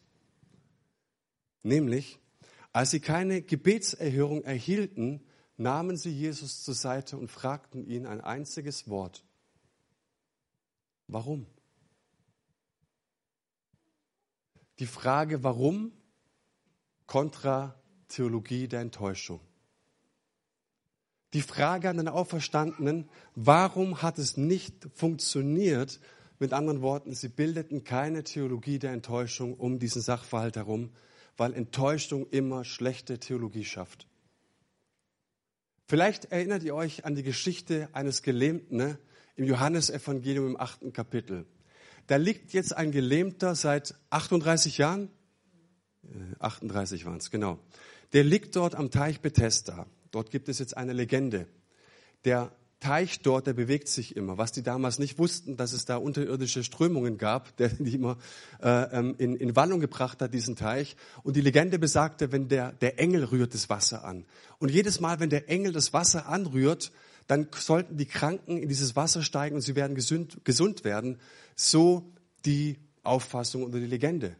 Nämlich, 1.63 2.19
als 2.71 2.91
sie 2.91 2.99
keine 2.99 3.41
Gebetserhörung 3.41 4.43
erhielten, 4.43 5.21
nahmen 5.57 5.97
sie 5.97 6.11
Jesus 6.11 6.63
zur 6.63 6.73
Seite 6.73 7.17
und 7.17 7.29
fragten 7.29 7.85
ihn 7.85 8.05
ein 8.05 8.21
einziges 8.21 8.87
Wort. 8.87 9.25
Warum? 11.07 11.45
Die 14.79 14.85
Frage, 14.85 15.43
warum, 15.43 15.91
kontra 17.07 17.75
Theologie 18.07 18.67
der 18.67 18.81
Enttäuschung. 18.81 19.41
Die 21.33 21.41
Frage 21.41 21.89
an 21.89 21.97
den 21.97 22.07
Auferstandenen, 22.07 23.07
warum 23.35 24.01
hat 24.01 24.17
es 24.17 24.35
nicht 24.37 24.87
funktioniert? 24.95 25.99
Mit 26.39 26.53
anderen 26.53 26.81
Worten, 26.81 27.13
sie 27.13 27.27
bildeten 27.27 27.83
keine 27.83 28.23
Theologie 28.23 28.79
der 28.79 28.93
Enttäuschung 28.93 29.53
um 29.53 29.77
diesen 29.77 30.01
Sachverhalt 30.01 30.55
herum, 30.55 30.89
weil 31.37 31.53
Enttäuschung 31.53 32.27
immer 32.29 32.63
schlechte 32.63 33.19
Theologie 33.19 33.65
schafft. 33.65 34.07
Vielleicht 35.87 36.25
erinnert 36.25 36.63
ihr 36.63 36.75
euch 36.75 37.05
an 37.05 37.15
die 37.15 37.23
Geschichte 37.23 37.89
eines 37.93 38.21
Gelähmten 38.21 38.77
ne, 38.77 38.97
im 39.35 39.45
Johannesevangelium 39.45 40.47
im 40.47 40.59
achten 40.59 40.93
Kapitel. 40.93 41.45
Da 42.07 42.15
liegt 42.15 42.53
jetzt 42.53 42.75
ein 42.75 42.91
Gelähmter 42.91 43.53
seit 43.53 43.95
38 44.09 44.77
Jahren, 44.77 45.09
38 46.39 47.05
waren 47.05 47.17
es, 47.17 47.29
genau. 47.29 47.59
Der 48.13 48.23
liegt 48.23 48.55
dort 48.55 48.75
am 48.75 48.91
Teich 48.91 49.19
Bethesda. 49.19 49.85
Dort 50.11 50.31
gibt 50.31 50.49
es 50.49 50.59
jetzt 50.59 50.75
eine 50.77 50.93
Legende. 50.93 51.47
Der 52.25 52.51
Teich 52.79 53.19
dort, 53.21 53.45
der 53.45 53.53
bewegt 53.53 53.89
sich 53.89 54.15
immer. 54.15 54.37
Was 54.37 54.53
die 54.53 54.63
damals 54.63 54.99
nicht 54.99 55.19
wussten, 55.19 55.57
dass 55.57 55.73
es 55.73 55.83
da 55.83 55.97
unterirdische 55.97 56.63
Strömungen 56.63 57.17
gab, 57.17 57.55
der 57.57 57.69
die 57.69 57.95
immer 57.95 58.17
äh, 58.61 58.97
ähm, 58.97 59.15
in, 59.17 59.35
in 59.35 59.55
Wallung 59.55 59.81
gebracht 59.81 60.21
hat, 60.21 60.33
diesen 60.33 60.55
Teich. 60.55 60.95
Und 61.23 61.35
die 61.35 61.41
Legende 61.41 61.77
besagte, 61.77 62.31
wenn 62.31 62.47
der, 62.47 62.71
der 62.71 62.97
Engel 62.99 63.25
rührt 63.25 63.53
das 63.53 63.69
Wasser 63.69 64.05
an. 64.05 64.25
Und 64.59 64.71
jedes 64.71 65.01
Mal, 65.01 65.19
wenn 65.19 65.29
der 65.29 65.49
Engel 65.49 65.73
das 65.73 65.91
Wasser 65.91 66.27
anrührt, 66.27 66.91
dann 67.27 67.47
sollten 67.53 67.97
die 67.97 68.05
Kranken 68.05 68.57
in 68.57 68.69
dieses 68.69 68.95
Wasser 68.95 69.23
steigen 69.23 69.55
und 69.55 69.61
sie 69.61 69.75
werden 69.75 69.93
gesund, 69.93 70.39
gesund 70.45 70.83
werden. 70.83 71.19
So 71.55 72.11
die 72.45 72.77
Auffassung 73.03 73.63
oder 73.63 73.79
die 73.79 73.87
Legende. 73.87 74.35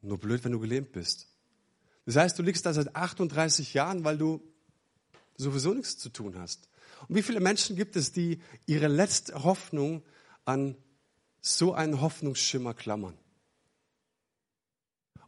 Nur 0.00 0.18
blöd, 0.18 0.42
wenn 0.44 0.52
du 0.52 0.58
gelähmt 0.58 0.92
bist. 0.92 1.28
Das 2.06 2.16
heißt, 2.16 2.38
du 2.38 2.42
liegst 2.42 2.64
da 2.64 2.72
seit 2.72 2.96
38 2.96 3.74
Jahren, 3.74 4.04
weil 4.04 4.16
du 4.16 4.40
sowieso 5.36 5.74
nichts 5.74 5.98
zu 5.98 6.08
tun 6.08 6.38
hast. 6.38 6.68
Und 7.08 7.16
wie 7.16 7.22
viele 7.22 7.40
Menschen 7.40 7.76
gibt 7.76 7.96
es, 7.96 8.12
die 8.12 8.40
ihre 8.66 8.88
letzte 8.88 9.44
Hoffnung 9.44 10.02
an 10.44 10.76
so 11.40 11.74
einen 11.74 12.00
Hoffnungsschimmer 12.00 12.74
klammern? 12.74 13.16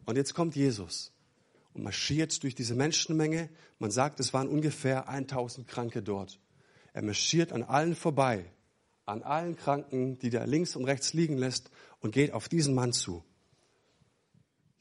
Und 0.06 0.16
jetzt 0.16 0.34
kommt 0.34 0.56
Jesus 0.56 1.12
und 1.74 1.82
marschiert 1.82 2.42
durch 2.42 2.54
diese 2.54 2.74
Menschenmenge. 2.74 3.50
Man 3.78 3.90
sagt, 3.90 4.20
es 4.20 4.32
waren 4.32 4.48
ungefähr 4.48 5.08
1000 5.08 5.68
Kranke 5.68 6.02
dort. 6.02 6.40
Er 6.94 7.02
marschiert 7.02 7.52
an 7.52 7.62
allen 7.62 7.94
vorbei, 7.94 8.50
an 9.04 9.22
allen 9.22 9.56
Kranken, 9.56 10.18
die 10.18 10.30
da 10.30 10.44
links 10.44 10.76
und 10.76 10.84
rechts 10.84 11.12
liegen 11.12 11.36
lässt 11.36 11.70
und 12.00 12.12
geht 12.12 12.32
auf 12.32 12.48
diesen 12.48 12.74
Mann 12.74 12.92
zu. 12.92 13.22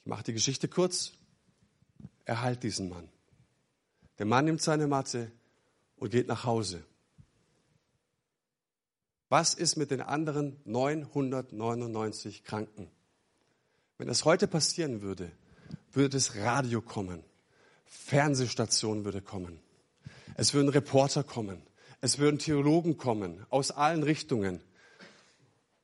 Ich 0.01 0.09
mache 0.09 0.23
die 0.23 0.33
Geschichte 0.33 0.67
kurz. 0.67 1.11
Er 2.23 2.41
heilt 2.41 2.63
diesen 2.63 2.89
Mann. 2.89 3.09
Der 4.19 4.25
Mann 4.25 4.45
nimmt 4.45 4.62
seine 4.62 4.88
Matte 4.88 5.32
und 5.97 6.12
geht 6.12 6.27
nach 6.27 6.43
Hause. 6.45 6.84
Was 9.30 9.53
ist 9.53 9.75
mit 9.75 9.91
den 9.91 10.01
anderen 10.01 10.58
999 10.65 12.43
Kranken? 12.43 12.89
Wenn 13.97 14.08
das 14.08 14.25
heute 14.25 14.47
passieren 14.47 15.01
würde, 15.01 15.32
würde 15.91 16.10
das 16.10 16.36
Radio 16.36 16.82
kommen, 16.82 17.23
Fernsehstation 17.86 19.03
würde 19.06 19.21
kommen, 19.21 19.60
es 20.36 20.53
würden 20.53 20.69
Reporter 20.69 21.23
kommen, 21.23 21.62
es 21.99 22.19
würden 22.19 22.39
Theologen 22.39 22.97
kommen 22.97 23.45
aus 23.49 23.71
allen 23.71 24.03
Richtungen 24.03 24.62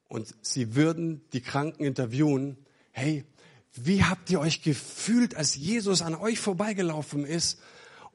und 0.07 0.33
sie 0.41 0.75
würden 0.75 1.25
die 1.33 1.41
Kranken 1.41 1.83
interviewen. 1.83 2.57
Hey, 2.91 3.25
wie 3.73 4.03
habt 4.03 4.29
ihr 4.29 4.39
euch 4.39 4.61
gefühlt, 4.61 5.35
als 5.35 5.55
Jesus 5.55 6.01
an 6.01 6.15
euch 6.15 6.39
vorbeigelaufen 6.39 7.25
ist 7.25 7.59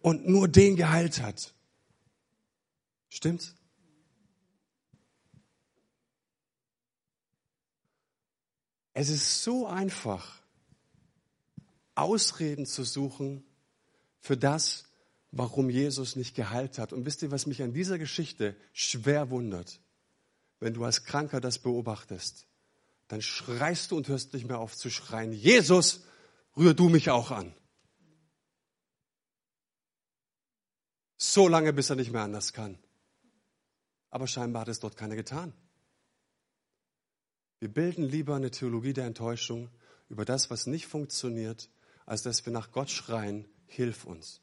und 0.03 0.29
nur 0.29 0.49
den 0.49 0.77
geheilt 0.77 1.21
hat. 1.21 1.55
Stimmt's? 3.09 3.55
Es 8.93 9.09
ist 9.11 9.45
so 9.45 9.67
einfach, 9.67 10.43
Ausreden 11.95 12.67
zu 12.67 12.85
suchen 12.85 13.45
für 14.21 14.37
das, 14.37 14.85
warum 15.31 15.69
Jesus 15.71 16.17
nicht 16.17 16.35
geheilt 16.35 16.79
hat. 16.79 16.93
Und 16.93 17.05
wisst 17.07 17.23
ihr, 17.23 17.31
was 17.31 17.47
mich 17.47 17.63
an 17.63 17.73
dieser 17.73 17.99
Geschichte 17.99 18.57
schwer 18.73 19.31
wundert? 19.31 19.81
Wenn 20.61 20.75
du 20.75 20.85
als 20.85 21.05
Kranker 21.05 21.41
das 21.41 21.59
beobachtest, 21.59 22.47
dann 23.09 23.23
schreist 23.23 23.91
du 23.91 23.97
und 23.97 24.09
hörst 24.09 24.33
nicht 24.33 24.47
mehr 24.47 24.59
auf 24.59 24.77
zu 24.77 24.91
schreien, 24.91 25.33
Jesus, 25.33 26.03
rühr 26.57 26.75
du 26.75 26.89
mich 26.89 27.11
auch 27.11 27.31
an. 27.31 27.55
So 31.19 31.49
lange, 31.49 31.73
bis 31.73 31.91
er 31.91 31.97
nicht 31.97 32.13
mehr 32.13 32.23
anders 32.23 32.53
kann. 32.53 32.79
Aber 34.11 34.29
scheinbar 34.29 34.63
hat 34.63 34.69
es 34.69 34.79
dort 34.79 34.97
keiner 34.97 35.17
getan. 35.17 35.53
Wir 37.59 37.69
bilden 37.69 38.05
lieber 38.05 38.37
eine 38.37 38.53
Theologie 38.53 38.93
der 38.93 39.07
Enttäuschung 39.07 39.69
über 40.09 40.25
das, 40.25 40.49
was 40.49 40.67
nicht 40.67 40.87
funktioniert, 40.87 41.69
als 42.07 42.23
dass 42.23 42.47
wir 42.47 42.53
nach 42.53 42.71
Gott 42.71 42.89
schreien, 42.89 43.47
hilf 43.67 44.05
uns. 44.05 44.41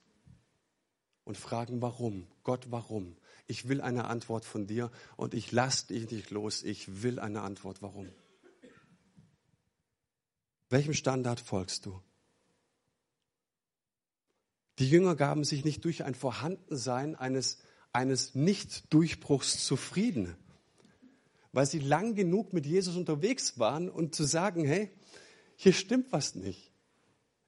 Und 1.23 1.37
fragen, 1.37 1.81
warum? 1.81 2.27
Gott, 2.43 2.67
warum? 2.69 3.15
Ich 3.47 3.69
will 3.69 3.79
eine 3.81 4.05
Antwort 4.05 4.43
von 4.43 4.67
dir 4.67 4.91
und 5.15 5.33
ich 5.33 5.51
lasse 5.53 5.87
dich 5.87 6.11
nicht 6.11 6.29
los. 6.29 6.61
Ich 6.61 7.01
will 7.01 7.19
eine 7.19 7.41
Antwort, 7.41 7.81
warum? 7.81 8.11
Welchem 10.69 10.93
Standard 10.93 11.39
folgst 11.39 11.85
du? 11.85 12.01
Die 14.79 14.89
Jünger 14.89 15.15
gaben 15.15 15.43
sich 15.43 15.63
nicht 15.63 15.85
durch 15.85 16.03
ein 16.03 16.15
Vorhandensein 16.15 17.15
eines, 17.15 17.59
eines 17.93 18.35
Nicht-Durchbruchs 18.35 19.65
zufrieden, 19.65 20.35
weil 21.53 21.65
sie 21.65 21.79
lang 21.79 22.15
genug 22.15 22.51
mit 22.51 22.65
Jesus 22.65 22.97
unterwegs 22.97 23.57
waren 23.57 23.89
und 23.89 24.15
zu 24.15 24.25
sagen, 24.25 24.65
hey, 24.65 24.91
hier 25.55 25.73
stimmt 25.73 26.11
was 26.11 26.35
nicht. 26.35 26.71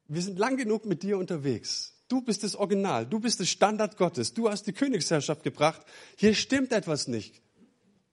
Wir 0.08 0.22
sind 0.22 0.40
lang 0.40 0.56
genug 0.56 0.86
mit 0.86 1.04
dir 1.04 1.18
unterwegs. 1.18 1.94
Du 2.08 2.22
bist 2.22 2.44
das 2.44 2.56
Original, 2.56 3.06
du 3.06 3.20
bist 3.20 3.42
das 3.42 3.50
Standard 3.50 3.98
Gottes, 3.98 4.34
du 4.34 4.50
hast 4.50 4.63
die 4.63 4.72
Königsherrschaft 4.72 5.44
gebracht. 5.44 5.82
Hier 6.16 6.34
stimmt 6.34 6.72
etwas 6.72 7.10
nicht, 7.10 7.42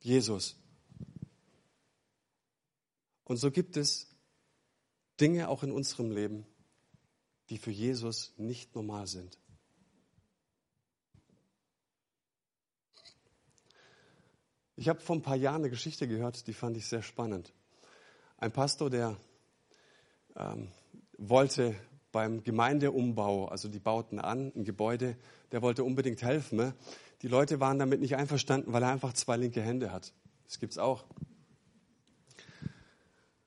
Jesus. 0.00 0.56
Und 3.22 3.36
so 3.36 3.52
gibt 3.52 3.76
es 3.76 4.08
Dinge 5.20 5.48
auch 5.48 5.62
in 5.62 5.70
unserem 5.70 6.10
Leben, 6.10 6.44
die 7.50 7.58
für 7.58 7.70
Jesus 7.70 8.32
nicht 8.36 8.74
normal 8.74 9.06
sind. 9.06 9.38
Ich 14.76 14.88
habe 14.88 15.00
vor 15.00 15.16
ein 15.16 15.22
paar 15.22 15.36
Jahren 15.36 15.62
eine 15.62 15.70
Geschichte 15.70 16.08
gehört, 16.08 16.46
die 16.46 16.52
fand 16.52 16.76
ich 16.76 16.86
sehr 16.86 17.02
spannend. 17.02 17.52
Ein 18.38 18.50
Pastor, 18.50 18.90
der 18.90 19.16
ähm, 20.34 20.68
wollte 21.16 21.76
beim 22.10 22.42
Gemeindeumbau, 22.42 23.46
also 23.46 23.68
die 23.68 23.78
bauten 23.78 24.18
an, 24.18 24.52
ein 24.54 24.64
Gebäude, 24.64 25.16
der 25.52 25.62
wollte 25.62 25.84
unbedingt 25.84 26.22
helfen. 26.22 26.74
Die 27.22 27.28
Leute 27.28 27.60
waren 27.60 27.78
damit 27.78 28.00
nicht 28.00 28.16
einverstanden, 28.16 28.72
weil 28.72 28.82
er 28.82 28.90
einfach 28.90 29.12
zwei 29.12 29.36
linke 29.36 29.62
Hände 29.62 29.92
hat. 29.92 30.12
Das 30.44 30.58
gibt's 30.58 30.78
auch. 30.78 31.04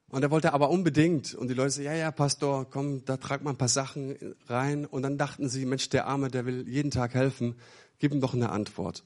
Und 0.09 0.23
er 0.23 0.31
wollte 0.31 0.53
aber 0.53 0.69
unbedingt. 0.69 1.33
Und 1.33 1.49
die 1.49 1.53
Leute 1.53 1.71
sagen, 1.71 1.85
ja, 1.85 1.93
ja, 1.93 2.11
Pastor, 2.11 2.69
komm, 2.69 3.03
da 3.05 3.17
trag 3.17 3.43
mal 3.43 3.51
ein 3.51 3.57
paar 3.57 3.67
Sachen 3.67 4.15
rein. 4.47 4.85
Und 4.85 5.01
dann 5.01 5.17
dachten 5.17 5.49
sie, 5.49 5.65
Mensch, 5.65 5.89
der 5.89 6.07
Arme, 6.07 6.29
der 6.29 6.45
will 6.45 6.67
jeden 6.67 6.91
Tag 6.91 7.13
helfen. 7.13 7.55
Gib 7.99 8.13
ihm 8.13 8.21
doch 8.21 8.33
eine 8.33 8.49
Antwort, 8.49 9.03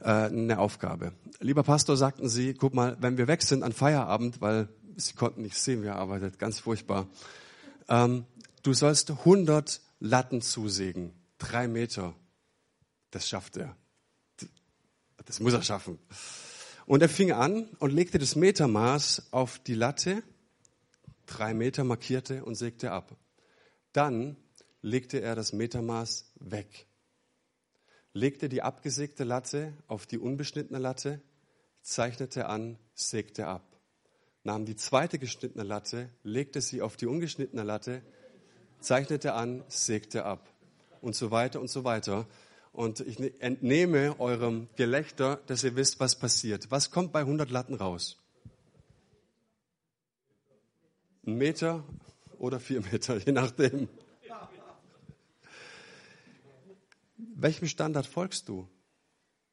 äh, 0.00 0.04
eine 0.04 0.58
Aufgabe. 0.58 1.12
Lieber 1.40 1.62
Pastor, 1.62 1.96
sagten 1.96 2.28
sie, 2.28 2.54
guck 2.54 2.74
mal, 2.74 2.96
wenn 3.00 3.18
wir 3.18 3.28
weg 3.28 3.42
sind 3.42 3.62
an 3.62 3.72
Feierabend, 3.72 4.40
weil 4.40 4.68
sie 4.96 5.14
konnten 5.14 5.42
nicht 5.42 5.58
sehen, 5.58 5.82
wie 5.82 5.88
er 5.88 5.96
arbeitet, 5.96 6.38
ganz 6.38 6.58
furchtbar. 6.58 7.06
Ähm, 7.88 8.24
du 8.62 8.72
sollst 8.72 9.10
100 9.10 9.80
Latten 9.98 10.40
zusägen. 10.40 11.12
Drei 11.38 11.68
Meter. 11.68 12.14
Das 13.10 13.28
schafft 13.28 13.56
er. 13.56 13.76
Das 15.26 15.40
muss 15.40 15.52
er 15.52 15.62
schaffen. 15.62 15.98
Und 16.90 17.02
er 17.02 17.08
fing 17.08 17.30
an 17.30 17.68
und 17.78 17.92
legte 17.92 18.18
das 18.18 18.34
Metermaß 18.34 19.28
auf 19.30 19.60
die 19.60 19.76
Latte, 19.76 20.24
drei 21.24 21.54
Meter 21.54 21.84
markierte 21.84 22.44
und 22.44 22.56
sägte 22.56 22.90
ab. 22.90 23.16
Dann 23.92 24.36
legte 24.82 25.20
er 25.20 25.36
das 25.36 25.52
Metermaß 25.52 26.32
weg, 26.40 26.88
legte 28.12 28.48
die 28.48 28.62
abgesägte 28.62 29.22
Latte 29.22 29.72
auf 29.86 30.06
die 30.06 30.18
unbeschnittene 30.18 30.80
Latte, 30.80 31.22
zeichnete 31.80 32.46
an, 32.46 32.76
sägte 32.92 33.46
ab, 33.46 33.78
nahm 34.42 34.64
die 34.64 34.74
zweite 34.74 35.20
geschnittene 35.20 35.62
Latte, 35.62 36.10
legte 36.24 36.60
sie 36.60 36.82
auf 36.82 36.96
die 36.96 37.06
ungeschnittene 37.06 37.62
Latte, 37.62 38.02
zeichnete 38.80 39.34
an, 39.34 39.62
sägte 39.68 40.24
ab 40.24 40.52
und 41.02 41.14
so 41.14 41.30
weiter 41.30 41.60
und 41.60 41.70
so 41.70 41.84
weiter. 41.84 42.26
Und 42.72 43.00
ich 43.00 43.18
ne-, 43.18 43.32
entnehme 43.40 44.18
eurem 44.20 44.68
Gelächter, 44.76 45.40
dass 45.46 45.64
ihr 45.64 45.76
wisst, 45.76 46.00
was 46.00 46.18
passiert. 46.18 46.70
Was 46.70 46.90
kommt 46.90 47.12
bei 47.12 47.20
100 47.20 47.50
Latten 47.50 47.74
raus? 47.74 48.18
Ein 51.26 51.36
Meter 51.36 51.84
oder 52.38 52.60
vier 52.60 52.80
Meter, 52.92 53.18
je 53.18 53.32
nachdem. 53.32 53.88
Welchem 57.16 57.68
Standard 57.68 58.06
folgst 58.06 58.48
du? 58.48 58.68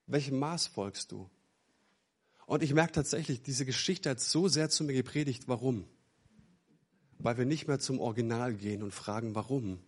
Welchem 0.08 0.40
Maß 0.40 0.68
folgst 0.68 1.12
du? 1.12 1.30
Und 2.46 2.64
ich 2.64 2.74
merke 2.74 2.94
tatsächlich, 2.94 3.42
diese 3.42 3.66
Geschichte 3.66 4.10
hat 4.10 4.22
so 4.22 4.48
sehr 4.48 4.70
zu 4.70 4.86
mir 4.86 4.94
gepredigt. 4.94 5.48
Warum? 5.48 5.86
Weil 7.20 7.38
wir 7.38 7.46
nicht 7.46 7.68
mehr 7.68 7.80
zum 7.80 8.00
Original 8.00 8.54
gehen 8.54 8.84
und 8.84 8.94
fragen, 8.94 9.36
warum? 9.36 9.80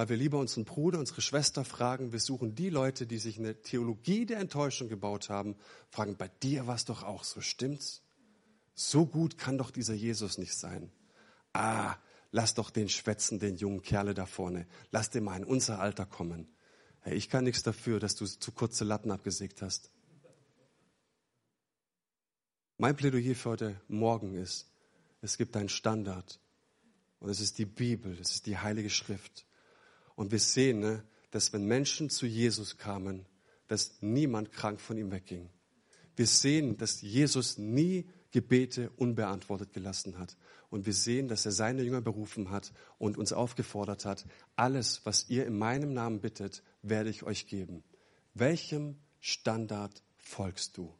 Weil 0.00 0.08
wir 0.08 0.16
lieber 0.16 0.38
unseren 0.38 0.64
Bruder, 0.64 0.98
unsere 0.98 1.20
Schwester 1.20 1.62
fragen. 1.62 2.10
Wir 2.10 2.20
suchen 2.20 2.54
die 2.54 2.70
Leute, 2.70 3.06
die 3.06 3.18
sich 3.18 3.38
eine 3.38 3.60
Theologie 3.60 4.24
der 4.24 4.38
Enttäuschung 4.38 4.88
gebaut 4.88 5.28
haben, 5.28 5.56
fragen, 5.90 6.16
bei 6.16 6.28
dir 6.42 6.66
war 6.66 6.76
es 6.76 6.86
doch 6.86 7.02
auch 7.02 7.22
so, 7.22 7.42
stimmt's? 7.42 8.00
So 8.72 9.04
gut 9.04 9.36
kann 9.36 9.58
doch 9.58 9.70
dieser 9.70 9.92
Jesus 9.92 10.38
nicht 10.38 10.54
sein. 10.54 10.90
Ah, 11.52 11.96
lass 12.30 12.54
doch 12.54 12.70
den 12.70 12.88
schwätzen, 12.88 13.40
den 13.40 13.56
jungen 13.56 13.82
Kerle 13.82 14.14
da 14.14 14.24
vorne. 14.24 14.66
Lass 14.90 15.10
den 15.10 15.24
mal 15.24 15.36
in 15.36 15.44
unser 15.44 15.80
Alter 15.80 16.06
kommen. 16.06 16.48
Hey, 17.00 17.14
ich 17.14 17.28
kann 17.28 17.44
nichts 17.44 17.62
dafür, 17.62 18.00
dass 18.00 18.14
du 18.14 18.24
zu 18.24 18.52
kurze 18.52 18.84
Latten 18.84 19.10
abgesägt 19.10 19.60
hast. 19.60 19.90
Mein 22.78 22.96
Plädoyer 22.96 23.34
für 23.34 23.50
heute 23.50 23.80
Morgen 23.86 24.34
ist, 24.34 24.66
es 25.20 25.36
gibt 25.36 25.58
einen 25.58 25.68
Standard. 25.68 26.40
Und 27.18 27.28
es 27.28 27.40
ist 27.40 27.58
die 27.58 27.66
Bibel, 27.66 28.18
es 28.18 28.30
ist 28.30 28.46
die 28.46 28.56
Heilige 28.56 28.88
Schrift. 28.88 29.44
Und 30.20 30.32
wir 30.32 30.38
sehen, 30.38 30.80
ne, 30.80 31.02
dass 31.30 31.54
wenn 31.54 31.64
Menschen 31.64 32.10
zu 32.10 32.26
Jesus 32.26 32.76
kamen, 32.76 33.24
dass 33.68 34.02
niemand 34.02 34.52
krank 34.52 34.78
von 34.78 34.98
ihm 34.98 35.10
wegging. 35.10 35.48
Wir 36.14 36.26
sehen, 36.26 36.76
dass 36.76 37.00
Jesus 37.00 37.56
nie 37.56 38.06
Gebete 38.30 38.90
unbeantwortet 38.98 39.72
gelassen 39.72 40.18
hat. 40.18 40.36
Und 40.68 40.84
wir 40.84 40.92
sehen, 40.92 41.28
dass 41.28 41.46
er 41.46 41.52
seine 41.52 41.82
Jünger 41.84 42.02
berufen 42.02 42.50
hat 42.50 42.74
und 42.98 43.16
uns 43.16 43.32
aufgefordert 43.32 44.04
hat, 44.04 44.26
alles, 44.56 45.06
was 45.06 45.30
ihr 45.30 45.46
in 45.46 45.56
meinem 45.56 45.94
Namen 45.94 46.20
bittet, 46.20 46.62
werde 46.82 47.08
ich 47.08 47.22
euch 47.22 47.46
geben. 47.46 47.82
Welchem 48.34 48.98
Standard 49.20 50.02
folgst 50.18 50.76
du? 50.76 50.94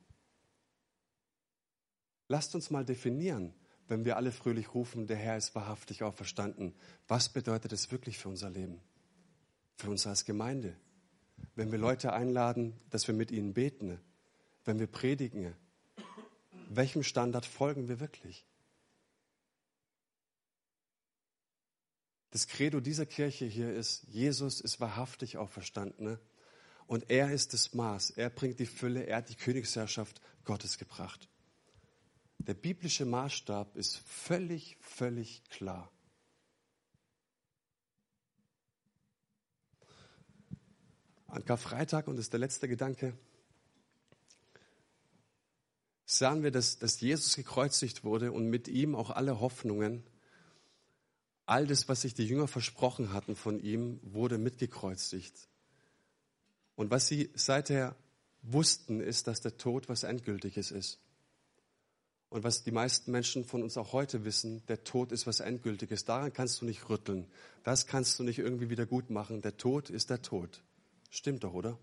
Lasst 2.27 2.55
uns 2.55 2.71
mal 2.71 2.87
definieren, 2.87 3.53
wenn 3.87 4.07
wir 4.07 4.17
alle 4.17 4.33
fröhlich 4.33 4.73
rufen, 4.73 5.07
der 5.07 5.19
Herr 5.19 5.37
ist 5.37 5.55
wahrhaftig 5.55 6.05
auferstanden. 6.05 6.75
Was 7.07 7.29
bedeutet 7.29 7.75
es 7.75 7.93
wirklich 7.93 8.17
für 8.17 8.31
unser 8.31 8.49
Leben? 8.49 8.81
Für 9.81 9.89
uns 9.89 10.07
als 10.07 10.27
Gemeinde? 10.27 10.77
Wenn 11.55 11.73
wir 11.73 11.79
Leute 11.79 12.13
einladen, 12.13 12.79
dass 12.91 13.07
wir 13.09 13.15
mit 13.15 13.31
ihnen 13.31 13.55
beten? 13.55 13.99
Wenn 14.67 14.79
wir 14.79 14.87
predigen? 14.87 15.57
Welchem 16.69 17.03
Standard 17.03 17.47
folgen 17.47 17.89
wir 17.89 17.99
wirklich? 17.99 18.45
Das 22.31 22.47
Credo 22.47 22.81
dieser 22.81 23.07
Kirche 23.07 23.47
hier 23.47 23.73
ist, 23.73 24.03
Jesus 24.09 24.61
ist 24.61 24.81
wahrhaftig 24.81 25.39
auferstanden 25.39 26.19
und 26.87 27.09
er 27.09 27.33
ist 27.33 27.55
das 27.55 27.73
Maß, 27.73 28.11
er 28.11 28.29
bringt 28.29 28.59
die 28.59 28.67
Fülle, 28.67 29.07
er 29.07 29.17
hat 29.17 29.31
die 29.31 29.35
Königsherrschaft 29.35 30.21
Gottes 30.45 30.77
gebracht. 30.77 31.27
Der 32.37 32.53
biblische 32.53 33.07
Maßstab 33.07 33.77
ist 33.77 33.97
völlig, 33.97 34.77
völlig 34.83 35.43
klar. 35.49 35.91
An 41.31 41.45
Karfreitag, 41.45 42.09
und 42.09 42.17
das 42.17 42.27
ist 42.27 42.33
der 42.33 42.41
letzte 42.41 42.69
Gedanke, 42.69 43.15
sahen 46.05 46.43
wir, 46.43 46.51
dass, 46.51 46.79
dass 46.79 47.01
Jesus 47.01 47.37
gekreuzigt 47.37 48.03
wurde 48.03 48.33
und 48.33 48.49
mit 48.49 48.67
ihm 48.69 48.95
auch 48.95 49.11
alle 49.11 49.41
Hoffnungen, 49.41 50.03
all 51.47 51.67
das, 51.67 51.89
was 51.89 52.03
sich 52.03 52.15
die 52.15 52.27
Jünger 52.27 52.49
versprochen 52.49 53.13
hatten 53.13 53.37
von 53.37 53.61
ihm, 53.61 54.01
wurde 54.03 54.39
mitgekreuzigt. 54.39 55.49
Und 56.75 56.91
was 56.91 57.07
sie 57.07 57.31
seither 57.35 57.95
wussten, 58.43 59.01
ist, 59.01 59.27
dass 59.27 59.41
der 59.41 59.57
Tod 59.57 59.89
was 59.89 60.03
Endgültiges 60.03 60.71
ist. 60.71 60.99
Und 62.29 62.45
was 62.45 62.63
die 62.63 62.71
meisten 62.71 63.11
Menschen 63.11 63.45
von 63.45 63.63
uns 63.63 63.77
auch 63.77 63.93
heute 63.93 64.25
wissen, 64.25 64.65
der 64.67 64.85
Tod 64.85 65.11
ist 65.11 65.27
was 65.27 65.41
Endgültiges. 65.41 66.05
Daran 66.05 66.33
kannst 66.33 66.61
du 66.61 66.65
nicht 66.65 66.89
rütteln. 66.89 67.27
Das 67.65 67.87
kannst 67.87 68.19
du 68.19 68.23
nicht 68.23 68.39
irgendwie 68.39 68.71
wieder 68.71 68.87
gut 68.87 69.11
machen. 69.11 69.43
Der 69.43 69.57
Tod 69.57 69.91
ist 69.91 70.11
der 70.11 70.23
Tod. 70.23 70.63
Stimmt 71.11 71.45
doch, 71.45 71.53
oder? 71.53 71.79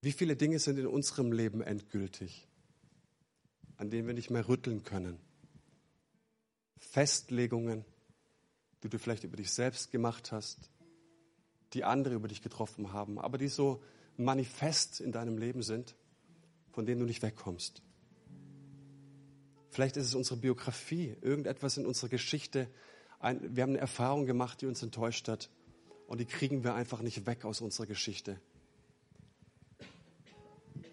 Wie 0.00 0.12
viele 0.12 0.36
Dinge 0.36 0.60
sind 0.60 0.78
in 0.78 0.86
unserem 0.86 1.32
Leben 1.32 1.60
endgültig, 1.60 2.46
an 3.76 3.90
denen 3.90 4.06
wir 4.06 4.14
nicht 4.14 4.30
mehr 4.30 4.46
rütteln 4.46 4.84
können? 4.84 5.18
Festlegungen, 6.76 7.84
die 8.84 8.88
du 8.88 9.00
vielleicht 9.00 9.24
über 9.24 9.36
dich 9.36 9.50
selbst 9.50 9.90
gemacht 9.90 10.30
hast, 10.30 10.70
die 11.72 11.82
andere 11.82 12.14
über 12.14 12.28
dich 12.28 12.42
getroffen 12.42 12.92
haben, 12.92 13.18
aber 13.18 13.38
die 13.38 13.48
so 13.48 13.82
manifest 14.16 15.00
in 15.00 15.10
deinem 15.10 15.36
Leben 15.36 15.62
sind 15.62 15.96
von 16.78 16.86
denen 16.86 17.00
du 17.00 17.06
nicht 17.06 17.22
wegkommst. 17.22 17.82
Vielleicht 19.70 19.96
ist 19.96 20.06
es 20.06 20.14
unsere 20.14 20.36
Biografie, 20.36 21.16
irgendetwas 21.20 21.76
in 21.76 21.86
unserer 21.86 22.08
Geschichte. 22.08 22.68
Ein, 23.18 23.56
wir 23.56 23.62
haben 23.62 23.70
eine 23.70 23.78
Erfahrung 23.78 24.26
gemacht, 24.26 24.60
die 24.60 24.66
uns 24.66 24.82
enttäuscht 24.82 25.28
hat. 25.28 25.50
Und 26.06 26.18
die 26.20 26.24
kriegen 26.24 26.64
wir 26.64 26.74
einfach 26.74 27.02
nicht 27.02 27.26
weg 27.26 27.44
aus 27.44 27.60
unserer 27.60 27.86
Geschichte. 27.86 28.40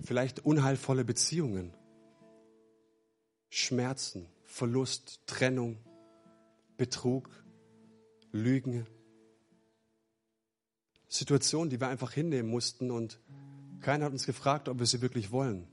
Vielleicht 0.02 0.46
unheilvolle 0.46 1.06
Beziehungen, 1.06 1.74
Schmerzen, 3.50 4.28
Verlust, 4.44 5.22
Trennung, 5.26 5.78
Betrug, 6.78 7.30
Lügen. 8.32 8.86
Situationen, 11.08 11.70
die 11.70 11.80
wir 11.80 11.88
einfach 11.88 12.12
hinnehmen 12.12 12.50
mussten 12.50 12.92
und 12.92 13.20
keiner 13.80 14.06
hat 14.06 14.12
uns 14.12 14.26
gefragt, 14.26 14.68
ob 14.68 14.80
wir 14.80 14.86
sie 14.86 15.02
wirklich 15.02 15.32
wollen. 15.32 15.68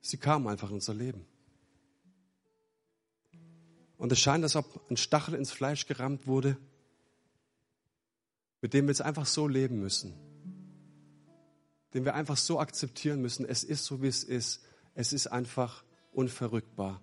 Sie 0.00 0.16
kamen 0.16 0.48
einfach 0.48 0.70
in 0.70 0.76
unser 0.76 0.94
Leben. 0.94 1.26
Und 3.98 4.12
es 4.12 4.18
scheint, 4.18 4.44
als 4.44 4.56
ob 4.56 4.90
ein 4.90 4.96
Stachel 4.96 5.34
ins 5.34 5.50
Fleisch 5.50 5.86
gerammt 5.86 6.26
wurde, 6.26 6.56
mit 8.60 8.74
dem 8.74 8.86
wir 8.86 8.90
jetzt 8.90 9.02
einfach 9.02 9.26
so 9.26 9.48
leben 9.48 9.80
müssen. 9.80 10.12
Den 11.94 12.04
wir 12.04 12.14
einfach 12.14 12.36
so 12.36 12.60
akzeptieren 12.60 13.22
müssen. 13.22 13.46
Es 13.46 13.64
ist 13.64 13.84
so, 13.84 14.02
wie 14.02 14.08
es 14.08 14.24
ist. 14.24 14.64
Es 14.94 15.12
ist 15.12 15.28
einfach 15.28 15.84
unverrückbar. 16.12 17.00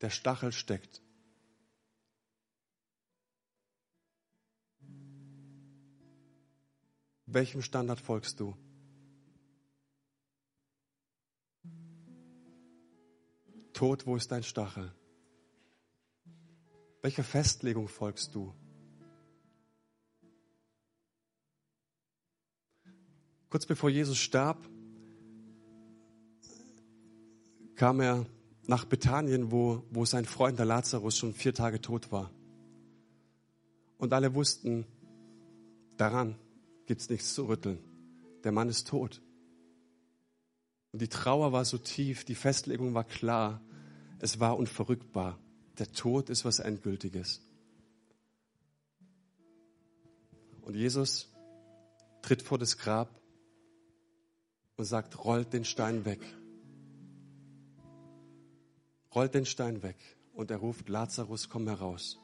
Der 0.00 0.10
Stachel 0.10 0.52
steckt. 0.52 1.00
Welchem 7.26 7.62
Standard 7.62 8.00
folgst 8.00 8.38
du? 8.40 8.54
Tod, 13.72 14.06
wo 14.06 14.16
ist 14.16 14.30
dein 14.30 14.42
Stachel? 14.42 14.92
Welcher 17.02 17.24
Festlegung 17.24 17.88
folgst 17.88 18.32
du? 18.32 18.54
Kurz 23.50 23.66
bevor 23.66 23.90
Jesus 23.90 24.18
starb, 24.18 24.56
kam 27.74 28.00
er 28.00 28.24
nach 28.68 28.84
Bethanien, 28.84 29.50
wo, 29.50 29.82
wo 29.90 30.04
sein 30.04 30.24
Freund 30.24 30.60
der 30.60 30.66
Lazarus 30.66 31.18
schon 31.18 31.34
vier 31.34 31.52
Tage 31.52 31.80
tot 31.80 32.12
war. 32.12 32.30
Und 33.98 34.12
alle 34.12 34.34
wussten, 34.34 34.86
daran 35.96 36.36
gibt 36.86 37.00
es 37.00 37.10
nichts 37.10 37.34
zu 37.34 37.48
rütteln. 37.48 37.78
Der 38.44 38.52
Mann 38.52 38.68
ist 38.68 38.86
tot. 38.86 39.20
Und 40.92 41.02
die 41.02 41.08
Trauer 41.08 41.52
war 41.52 41.64
so 41.64 41.78
tief, 41.78 42.24
die 42.24 42.36
Festlegung 42.36 42.94
war 42.94 43.04
klar, 43.04 43.60
es 44.20 44.38
war 44.38 44.56
unverrückbar. 44.56 45.41
Der 45.78 45.90
Tod 45.92 46.30
ist 46.30 46.44
was 46.44 46.58
Endgültiges. 46.58 47.40
Und 50.60 50.76
Jesus 50.76 51.28
tritt 52.22 52.42
vor 52.42 52.58
das 52.58 52.78
Grab 52.78 53.20
und 54.76 54.84
sagt, 54.84 55.24
rollt 55.24 55.52
den 55.52 55.64
Stein 55.64 56.04
weg. 56.04 56.20
Rollt 59.14 59.34
den 59.34 59.46
Stein 59.46 59.82
weg. 59.82 59.96
Und 60.34 60.50
er 60.50 60.58
ruft, 60.58 60.88
Lazarus, 60.88 61.48
komm 61.48 61.68
heraus. 61.68 62.18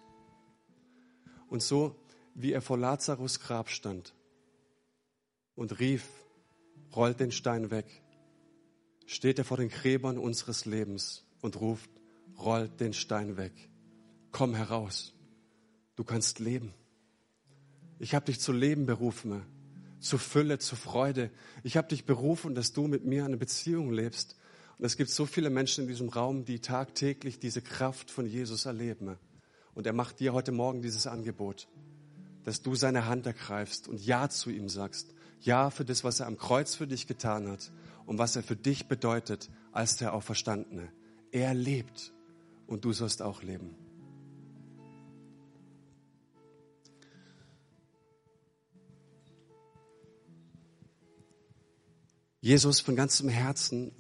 Und 1.48 1.62
so, 1.62 1.96
wie 2.34 2.52
er 2.52 2.62
vor 2.62 2.78
Lazarus 2.78 3.40
Grab 3.40 3.68
stand 3.68 4.14
und 5.54 5.80
rief, 5.80 6.06
rollt 6.94 7.20
den 7.20 7.32
Stein 7.32 7.70
weg, 7.70 8.02
steht 9.06 9.38
er 9.38 9.44
vor 9.44 9.56
den 9.56 9.68
Gräbern 9.68 10.18
unseres 10.18 10.64
Lebens 10.64 11.24
und 11.40 11.60
ruft, 11.60 11.90
rollt 12.38 12.80
den 12.80 12.92
Stein 12.92 13.36
weg. 13.36 13.52
Komm 14.30 14.54
heraus. 14.54 15.14
Du 15.96 16.04
kannst 16.04 16.38
leben. 16.38 16.72
Ich 17.98 18.14
habe 18.14 18.26
dich 18.26 18.38
zu 18.38 18.52
Leben 18.52 18.86
berufen, 18.86 19.42
zu 19.98 20.18
Fülle, 20.18 20.58
zu 20.58 20.76
Freude. 20.76 21.30
Ich 21.64 21.76
habe 21.76 21.88
dich 21.88 22.04
berufen, 22.04 22.54
dass 22.54 22.72
du 22.72 22.86
mit 22.86 23.04
mir 23.04 23.24
eine 23.24 23.36
Beziehung 23.36 23.92
lebst. 23.92 24.36
Und 24.78 24.84
es 24.84 24.96
gibt 24.96 25.10
so 25.10 25.26
viele 25.26 25.50
Menschen 25.50 25.82
in 25.82 25.88
diesem 25.88 26.08
Raum, 26.08 26.44
die 26.44 26.60
tagtäglich 26.60 27.40
diese 27.40 27.62
Kraft 27.62 28.10
von 28.10 28.26
Jesus 28.26 28.66
erleben. 28.66 29.16
Und 29.74 29.86
er 29.86 29.92
macht 29.92 30.20
dir 30.20 30.32
heute 30.32 30.52
Morgen 30.52 30.82
dieses 30.82 31.08
Angebot, 31.08 31.68
dass 32.44 32.62
du 32.62 32.76
seine 32.76 33.06
Hand 33.06 33.26
ergreifst 33.26 33.88
und 33.88 34.04
Ja 34.04 34.28
zu 34.28 34.50
ihm 34.50 34.68
sagst. 34.68 35.14
Ja 35.40 35.70
für 35.70 35.84
das, 35.84 36.04
was 36.04 36.20
er 36.20 36.26
am 36.26 36.36
Kreuz 36.36 36.76
für 36.76 36.86
dich 36.86 37.08
getan 37.08 37.48
hat 37.48 37.72
und 38.06 38.18
was 38.18 38.36
er 38.36 38.42
für 38.42 38.56
dich 38.56 38.86
bedeutet 38.86 39.50
als 39.72 39.96
der 39.96 40.14
Auferstandene. 40.14 40.92
Er 41.30 41.54
lebt 41.54 42.12
und 42.68 42.84
du 42.84 42.92
sollst 42.92 43.22
auch 43.22 43.42
leben. 43.42 43.74
Jesus 52.40 52.78
von 52.80 52.94
ganzem 52.94 53.28
Herzen 53.28 53.92